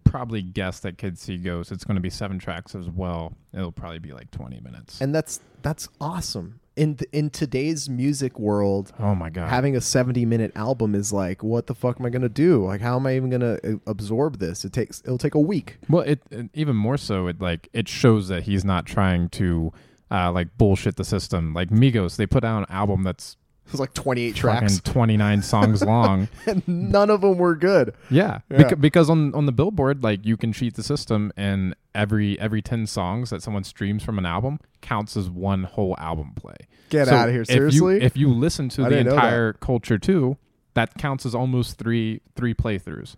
[0.03, 1.71] probably guess that Kid C goes.
[1.71, 3.33] It's going to be seven tracks as well.
[3.53, 5.01] It'll probably be like 20 minutes.
[5.01, 8.91] and that's that's awesome in th- in today's music world.
[8.99, 9.49] oh my god.
[9.49, 12.65] Having a 70 minute album is like, what the fuck am I gonna do?
[12.65, 14.65] Like, how am I even gonna uh, absorb this?
[14.65, 15.77] It takes it'll take a week.
[15.89, 17.27] Well, it, it even more so.
[17.27, 19.73] It like it shows that he's not trying to
[20.11, 21.53] uh, like bullshit the system.
[21.53, 23.37] Like Migos, they put out an album that's
[23.67, 26.27] It's like 28 fucking tracks, 29 songs long.
[26.45, 27.93] and none of them were good.
[28.09, 28.57] Yeah, Yeah.
[28.59, 32.61] Beca- because on on the Billboard, like you can cheat the system, and every every
[32.61, 36.55] 10 songs that someone streams from an album counts as one whole album play.
[36.89, 38.01] Get So out of here, if you- seriously.
[38.03, 39.23] If you, listen to I the didn't know that.
[39.25, 40.37] entire Culture II,
[40.75, 43.15] that counts as almost three three playthroughs.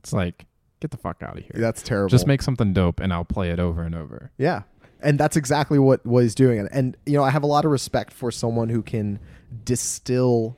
[0.00, 0.44] It's like
[0.80, 1.52] get the fuck out of here.
[1.54, 2.08] that's terrible.
[2.10, 4.30] Just make something dope, and I'll play it over and over.
[4.38, 4.62] Yeah.
[5.02, 6.58] And that's exactly what, what he's doing.
[6.58, 9.18] And, and, you know, I have a lot of respect for someone who can
[9.64, 10.56] distill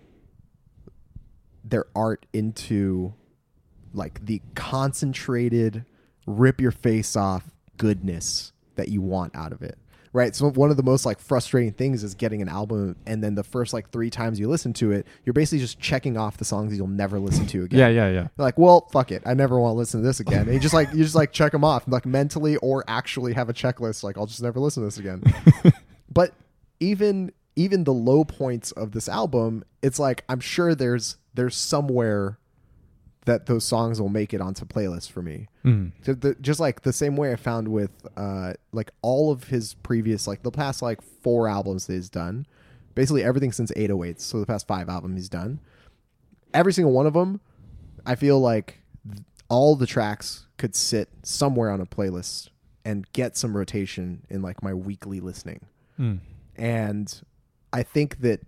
[1.64, 3.14] their art into
[3.94, 5.84] like the concentrated,
[6.26, 9.78] rip your face off goodness that you want out of it.
[10.14, 10.36] Right.
[10.36, 13.42] So one of the most like frustrating things is getting an album and then the
[13.42, 16.76] first like three times you listen to it, you're basically just checking off the songs
[16.76, 17.78] you'll never listen to again.
[17.78, 18.20] Yeah, yeah, yeah.
[18.20, 19.22] You're like, well, fuck it.
[19.24, 20.42] I never want to listen to this again.
[20.42, 23.48] And you just like you just like check them off, like mentally or actually have
[23.48, 24.02] a checklist.
[24.02, 25.22] Like I'll just never listen to this again.
[26.10, 26.34] but
[26.78, 32.38] even even the low points of this album, it's like I'm sure there's there's somewhere
[33.24, 35.48] that those songs will make it onto playlists for me.
[35.64, 35.92] Mm.
[36.02, 39.74] So the, just like the same way I found with uh like all of his
[39.74, 42.46] previous like the past like four albums that he's done,
[42.94, 44.20] basically everything since 808s.
[44.20, 45.60] So the past five albums he's done,
[46.52, 47.40] every single one of them,
[48.04, 52.48] I feel like th- all the tracks could sit somewhere on a playlist
[52.84, 55.66] and get some rotation in like my weekly listening.
[55.98, 56.20] Mm.
[56.56, 57.22] And
[57.72, 58.40] I think that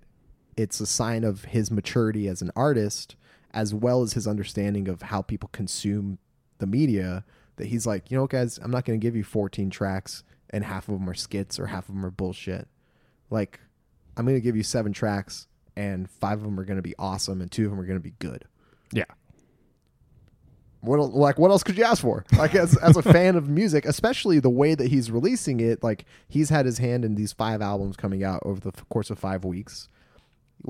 [0.57, 3.17] it's a sign of his maturity as an artist,
[3.55, 6.19] as well as his understanding of how people consume
[6.59, 7.25] the media.
[7.57, 10.65] That he's like, you know, guys, I'm not going to give you 14 tracks and
[10.65, 12.69] half of them are skits or half of them are bullshit.
[13.31, 13.61] Like,
[14.17, 15.47] I'm going to give you seven tracks
[15.77, 17.99] and five of them are going to be awesome and two of them are going
[17.99, 18.45] to be good.
[18.93, 19.05] Yeah.
[20.81, 22.27] What like what else could you ask for?
[22.37, 26.05] Like as as a fan of music, especially the way that he's releasing it, like
[26.29, 29.45] he's had his hand in these five albums coming out over the course of 5
[29.45, 29.89] weeks.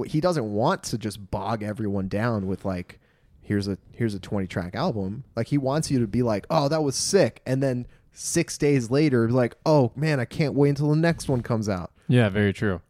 [0.07, 3.01] He doesn't want to just bog everyone down with like
[3.43, 5.25] here's a here's a 20 track album.
[5.37, 8.91] Like he wants you to be like, "Oh, that was sick." And then 6 days
[8.91, 12.29] later be like, "Oh, man, I can't wait until the next one comes out." Yeah,
[12.29, 12.81] very true.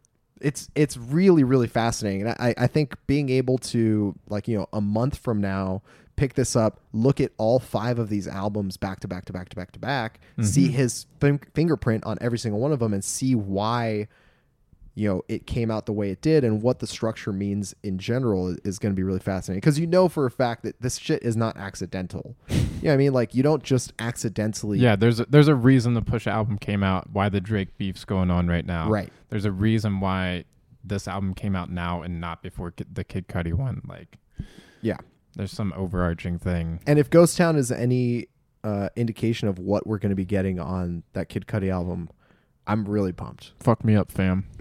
[0.41, 4.67] it's it's really really fascinating and I, I think being able to like you know
[4.73, 5.81] a month from now
[6.17, 9.49] pick this up look at all five of these albums back to back to back
[9.49, 10.73] to back to back see mm-hmm.
[10.73, 14.07] his fin- fingerprint on every single one of them and see why
[14.95, 17.97] you know it came out the way it did and what the structure means in
[17.97, 20.97] general is, going to be really fascinating because you know for a fact that this
[20.97, 24.95] shit is not accidental you know what i mean like you don't just accidentally Yeah,
[24.95, 27.09] there's a, there's a reason the Push album came out.
[27.11, 28.89] Why the Drake beef's going on right now.
[28.89, 29.11] Right.
[29.29, 30.45] There's a reason why
[30.83, 33.81] this album came out now and not before the Kid Cudi one.
[33.87, 34.17] Like,
[34.81, 34.97] yeah
[35.35, 36.79] there's some overarching thing.
[36.87, 38.27] And if Ghost Town is any
[38.63, 42.09] uh, indication of what we're going to be getting on that Kid Cudi album,
[42.67, 43.51] I'm really pumped.
[43.59, 44.45] Fuck me up, fam.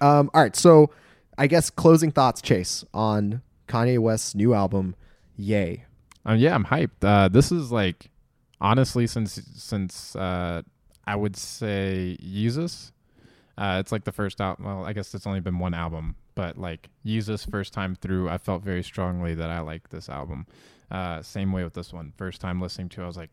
[0.00, 0.90] Um, all right, so
[1.38, 4.94] I guess closing thoughts, Chase, on Kanye West's new album,
[5.36, 5.84] Yay.
[6.24, 7.02] Um, yeah, I'm hyped.
[7.02, 8.10] Uh, this is like
[8.60, 10.62] honestly since since uh,
[11.06, 12.92] I would say Yeezus.
[13.58, 14.66] Uh, it's like the first album.
[14.66, 18.38] Well, I guess it's only been one album, but like Yeezus first time through, I
[18.38, 20.46] felt very strongly that I like this album.
[20.90, 22.12] Uh, same way with this one.
[22.16, 23.30] First time listening to, it, I was like,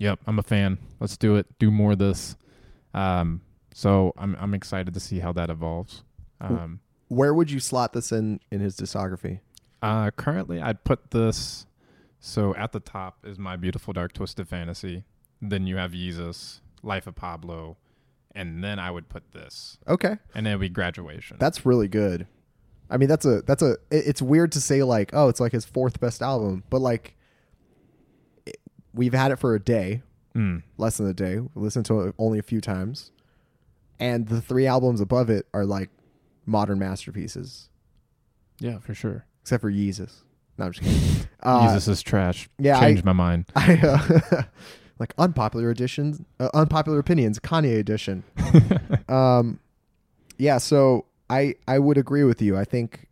[0.00, 0.78] "Yep, I'm a fan.
[0.98, 1.46] Let's do it.
[1.60, 2.34] Do more of this."
[2.92, 3.42] Um,
[3.72, 6.02] so I'm I'm excited to see how that evolves.
[6.40, 9.40] Um, Where would you slot this in in his discography?
[9.82, 11.66] uh, currently, I'd put this.
[12.18, 15.04] So at the top is my beautiful dark twisted fantasy.
[15.40, 17.78] Then you have Yeezus, Life of Pablo,
[18.34, 20.18] and then I would put this, Okay.
[20.34, 21.38] and then it'd be graduation.
[21.40, 22.26] That's really good.
[22.90, 23.72] I mean, that's a that's a.
[23.90, 27.16] it- It's weird to say like, oh, it's like his fourth best album, but like,
[28.94, 30.02] we've had it for a day,
[30.34, 30.62] Mm.
[30.78, 31.38] less than a day.
[31.40, 33.10] We listened to it only a few times,
[33.98, 35.90] and the three albums above it are like
[36.46, 37.68] modern masterpieces,
[38.60, 39.24] yeah, for sure.
[39.42, 40.22] except for Yeezus.
[40.58, 41.26] No, I'm just kidding.
[41.42, 42.48] Uh, Yeezus is trash.
[42.58, 43.46] yeah, I- changed my mind.
[43.56, 44.42] I uh,
[44.98, 48.22] like unpopular editions, uh, unpopular opinions, Kanye edition.
[49.08, 49.58] um,
[50.36, 50.58] yeah.
[50.58, 52.58] So I I would agree with you.
[52.58, 53.06] I think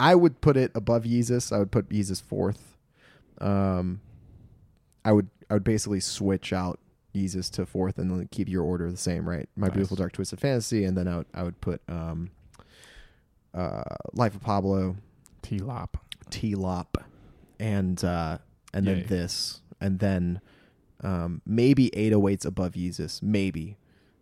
[0.00, 1.52] I would put it above Yeezus.
[1.54, 2.76] I would put Yeezus fourth.
[3.38, 4.00] Um,
[5.04, 6.78] I would I would basically switch out
[7.14, 9.48] Yeezus to fourth and then keep your order the same, right?
[9.56, 9.74] My Nice.
[9.74, 12.30] beautiful dark twisted fantasy, and then I would I would put um,
[13.52, 13.82] uh,
[14.12, 14.96] Life of Pablo,
[15.42, 15.96] TLOP.
[16.30, 17.04] T Lop,
[17.60, 18.38] and uh,
[18.72, 20.40] and then this, and then
[21.02, 23.76] um, maybe 808s above Yeezus, maybe,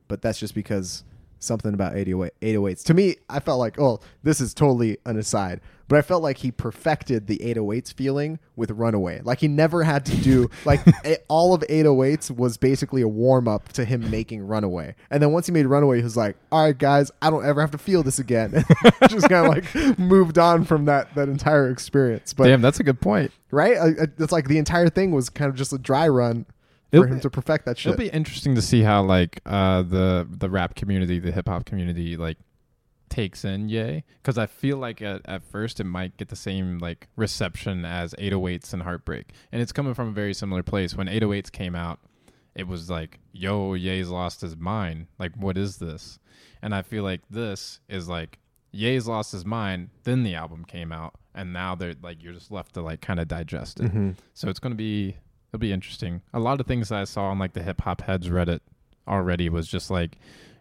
[0.09, 1.05] but that's just because
[1.39, 2.83] something about 808 808s.
[2.85, 5.61] To me, I felt like, oh, this is totally an aside,
[5.93, 9.21] but I felt like he perfected the 808s feeling with Runaway.
[9.23, 13.47] Like he never had to do like a- all of 808s was basically a warm
[13.47, 16.65] up to him making Runaway, and then once he made Runaway, he was like, all
[16.65, 18.65] right, guys, I don't ever have to feel this again.
[19.09, 22.33] just kind of like moved on from that that entire experience.
[22.33, 23.31] But Damn, that's a good point.
[23.51, 23.77] right?
[23.77, 26.47] I, I, it's like the entire thing was kind of just a dry run
[26.91, 27.93] for It'll him to perfect that shit.
[27.93, 31.67] It'll be interesting to see how like uh the the rap community, the hip hop
[31.67, 32.39] community, like
[33.13, 36.79] takes in Yay, because I feel like at, at first it might get the same
[36.79, 40.97] like reception as 808s and Heartbreak, and it's coming from a very similar place.
[40.97, 42.01] When 808s came out,
[42.55, 45.09] it was like, "Yo, Ye's lost his mind.
[45.19, 46.19] Like, what is this?"
[46.63, 48.39] And I feel like this is like
[48.73, 49.91] Ye's lost his mind.
[50.05, 53.21] Then the album came out, and now they're like you're just left to like kind
[53.21, 53.87] of digest it.
[53.87, 54.11] Mm-hmm.
[54.33, 55.17] So it's gonna be
[55.51, 56.23] it'll be interesting.
[56.33, 58.61] A lot of things that I saw on like the hip hop heads Reddit
[59.07, 60.17] already was just like,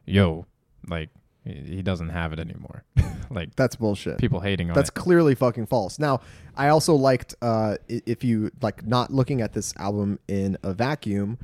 [0.05, 0.45] yo,
[0.87, 1.09] like
[1.43, 2.83] he doesn't have it anymore.
[3.31, 4.17] like That's bullshit.
[4.17, 4.93] people hating on That's it.
[4.95, 5.97] clearly fucking false.
[5.99, 6.21] Now,
[6.55, 11.39] I also liked uh, if you like not looking at this album in a vacuum.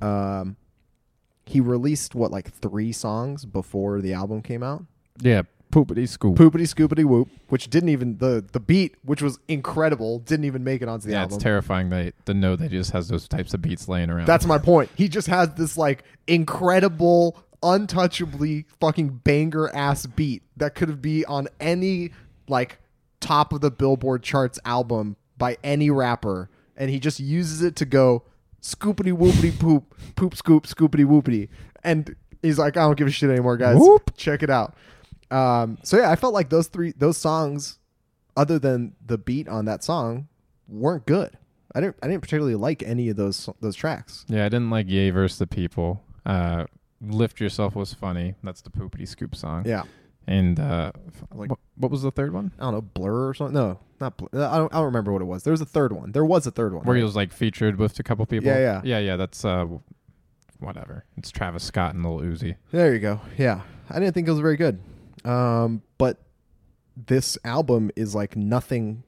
[0.00, 0.56] Um,
[1.46, 4.84] he released what like three songs before the album came out.
[5.20, 6.36] Yeah, poopity scoop.
[6.36, 10.80] Poopity scoopity whoop, which didn't even the the beat, which was incredible, didn't even make
[10.82, 11.34] it onto the yeah, album.
[11.34, 14.26] it's terrifying that the know that he just has those types of beats laying around.
[14.26, 14.90] That's my point.
[14.96, 21.24] He just has this like incredible, untouchably fucking banger ass beat that could have be
[21.24, 22.10] on any
[22.48, 22.78] like
[23.20, 27.84] top of the Billboard charts album by any rapper, and he just uses it to
[27.84, 28.24] go
[28.62, 31.48] scoopity whoopity poop, poop scoop scoopity whoopity,
[31.84, 33.76] and he's like, I don't give a shit anymore, guys.
[33.78, 34.12] Whoop.
[34.16, 34.74] Check it out.
[35.30, 37.78] Um, so yeah, I felt like those three those songs,
[38.36, 40.28] other than the beat on that song,
[40.68, 41.36] weren't good.
[41.74, 44.24] I didn't I didn't particularly like any of those those tracks.
[44.28, 46.02] yeah, I didn't like Yay versus the People.
[46.26, 46.64] Uh,
[47.00, 48.34] Lift Yourself was funny.
[48.42, 49.64] That's the poopity scoop song.
[49.66, 49.84] Yeah.
[50.26, 50.92] And uh,
[51.34, 52.52] Like- what, what was the third one?
[52.58, 53.54] I don't know, Blur or something.
[53.54, 54.28] No, not Blur.
[54.34, 54.72] I don't.
[54.72, 55.42] I don't remember what it was.
[55.44, 56.12] There was a third one.
[56.12, 56.84] There was a third one.
[56.84, 58.48] Where he was like featured with a couple people.
[58.48, 58.80] Yeah, yeah.
[58.84, 59.16] yeah, yeah.
[59.16, 59.66] That's uh,
[60.58, 61.04] whatever.
[61.16, 62.56] It's Travis Scott and Lil Uzi.
[62.70, 63.20] There you go.
[63.38, 64.78] Yeah, I didn't think it was very good.
[65.24, 66.20] Um, but
[66.96, 69.02] this album is like nothing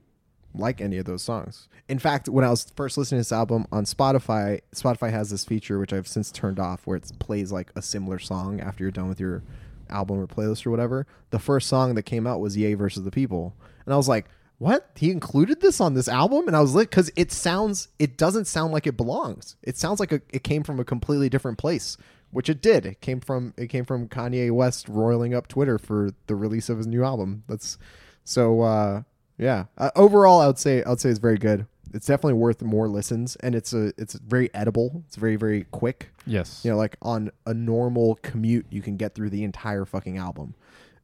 [0.54, 1.68] like any of those songs.
[1.88, 5.44] In fact, when I was first listening to this album on Spotify, Spotify has this
[5.44, 8.90] feature which I've since turned off, where it plays like a similar song after you're
[8.90, 9.42] done with your
[9.90, 11.06] album or playlist or whatever.
[11.30, 14.26] The first song that came out was "Yay versus the People," and I was like.
[14.58, 18.16] What he included this on this album, and I was like, because it sounds, it
[18.16, 19.56] doesn't sound like it belongs.
[19.60, 21.96] It sounds like a, it came from a completely different place,
[22.30, 22.86] which it did.
[22.86, 26.78] It came from, it came from Kanye West roiling up Twitter for the release of
[26.78, 27.42] his new album.
[27.48, 27.76] That's
[28.22, 29.02] so, uh,
[29.42, 29.64] yeah.
[29.76, 31.66] Uh, overall, I would say, I would say it's very good.
[31.94, 35.02] It's definitely worth more listens, and it's a, it's very edible.
[35.06, 36.10] It's very, very quick.
[36.26, 36.64] Yes.
[36.64, 40.54] You know, like on a normal commute, you can get through the entire fucking album.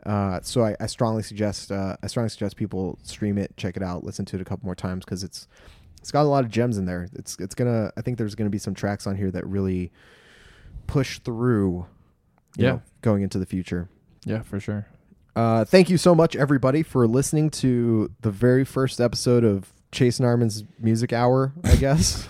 [0.07, 3.83] Uh, so I, I strongly suggest uh, I strongly suggest people stream it, check it
[3.83, 5.47] out, listen to it a couple more times because it's
[6.01, 7.09] it's got a lot of gems in there.
[7.15, 9.93] It's it's gonna I think there's gonna be some tracks on here that really
[10.87, 11.85] push through.
[12.57, 12.71] you Yeah.
[12.75, 13.89] know, going into the future.
[14.25, 14.87] Yeah, for sure.
[15.39, 20.19] Uh, thank you so much, everybody, for listening to the very first episode of Chase
[20.19, 21.53] and Armen's Music Hour.
[21.63, 22.27] I guess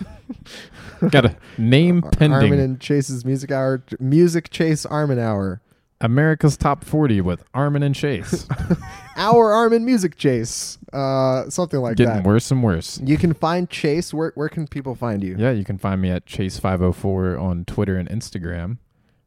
[1.09, 2.33] Got a name pending.
[2.33, 5.59] Armen and Chase's Music Hour, Music Chase Armen Hour,
[5.99, 8.47] America's Top 40 with Armen and Chase.
[9.17, 12.03] Our Armen Music Chase, uh, something like that.
[12.03, 12.27] Getting that.
[12.27, 13.01] worse and worse.
[13.03, 14.13] You can find Chase.
[14.13, 15.35] Where where can people find you?
[15.35, 18.77] Yeah, you can find me at Chase504 on Twitter and Instagram.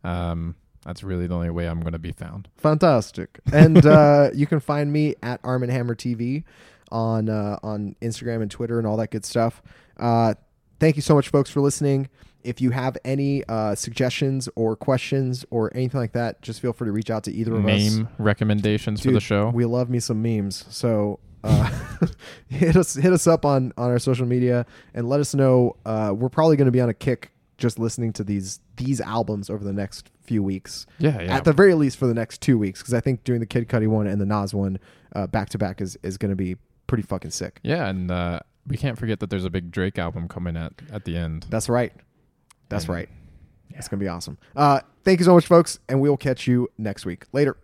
[0.05, 0.55] Um,
[0.85, 2.49] that's really the only way I'm going to be found.
[2.57, 3.41] Fantastic.
[3.53, 6.45] And uh, you can find me at Armen Hammer TV
[6.91, 9.63] on uh, on Instagram and Twitter and all that good stuff.
[9.99, 10.35] Uh,
[10.81, 12.09] thank you so much, folks, for listening.
[12.43, 16.89] If you have any uh, suggestions or questions or anything like that, just feel free
[16.89, 17.67] to reach out to either of us.
[17.67, 19.51] Name recommendations for the show.
[19.51, 20.65] We love me some memes.
[20.69, 21.71] So uh,
[22.49, 25.77] hit us hit us up on on our social media and let us know.
[25.87, 27.31] Uh, we're probably going to be on a kick
[27.63, 30.87] just listening to these these albums over the next few weeks.
[30.99, 31.37] yeah, yeah.
[31.37, 33.69] At the very least for the next two weeks, because I think doing the Kid
[33.69, 34.79] Cudi one and the Nas one
[35.17, 36.57] uh, back to back is is going to be
[36.87, 37.59] pretty fucking sick.
[37.63, 41.05] yeah, and uh, we can't forget that there's a big Drake album coming at at
[41.07, 41.47] the end.
[41.49, 41.93] That's right.
[42.69, 43.09] That's And- right.
[43.75, 44.37] It's going to be awesome.
[44.55, 47.25] Uh, thank you so much, folks, and we will catch you next week.
[47.33, 47.57] Later.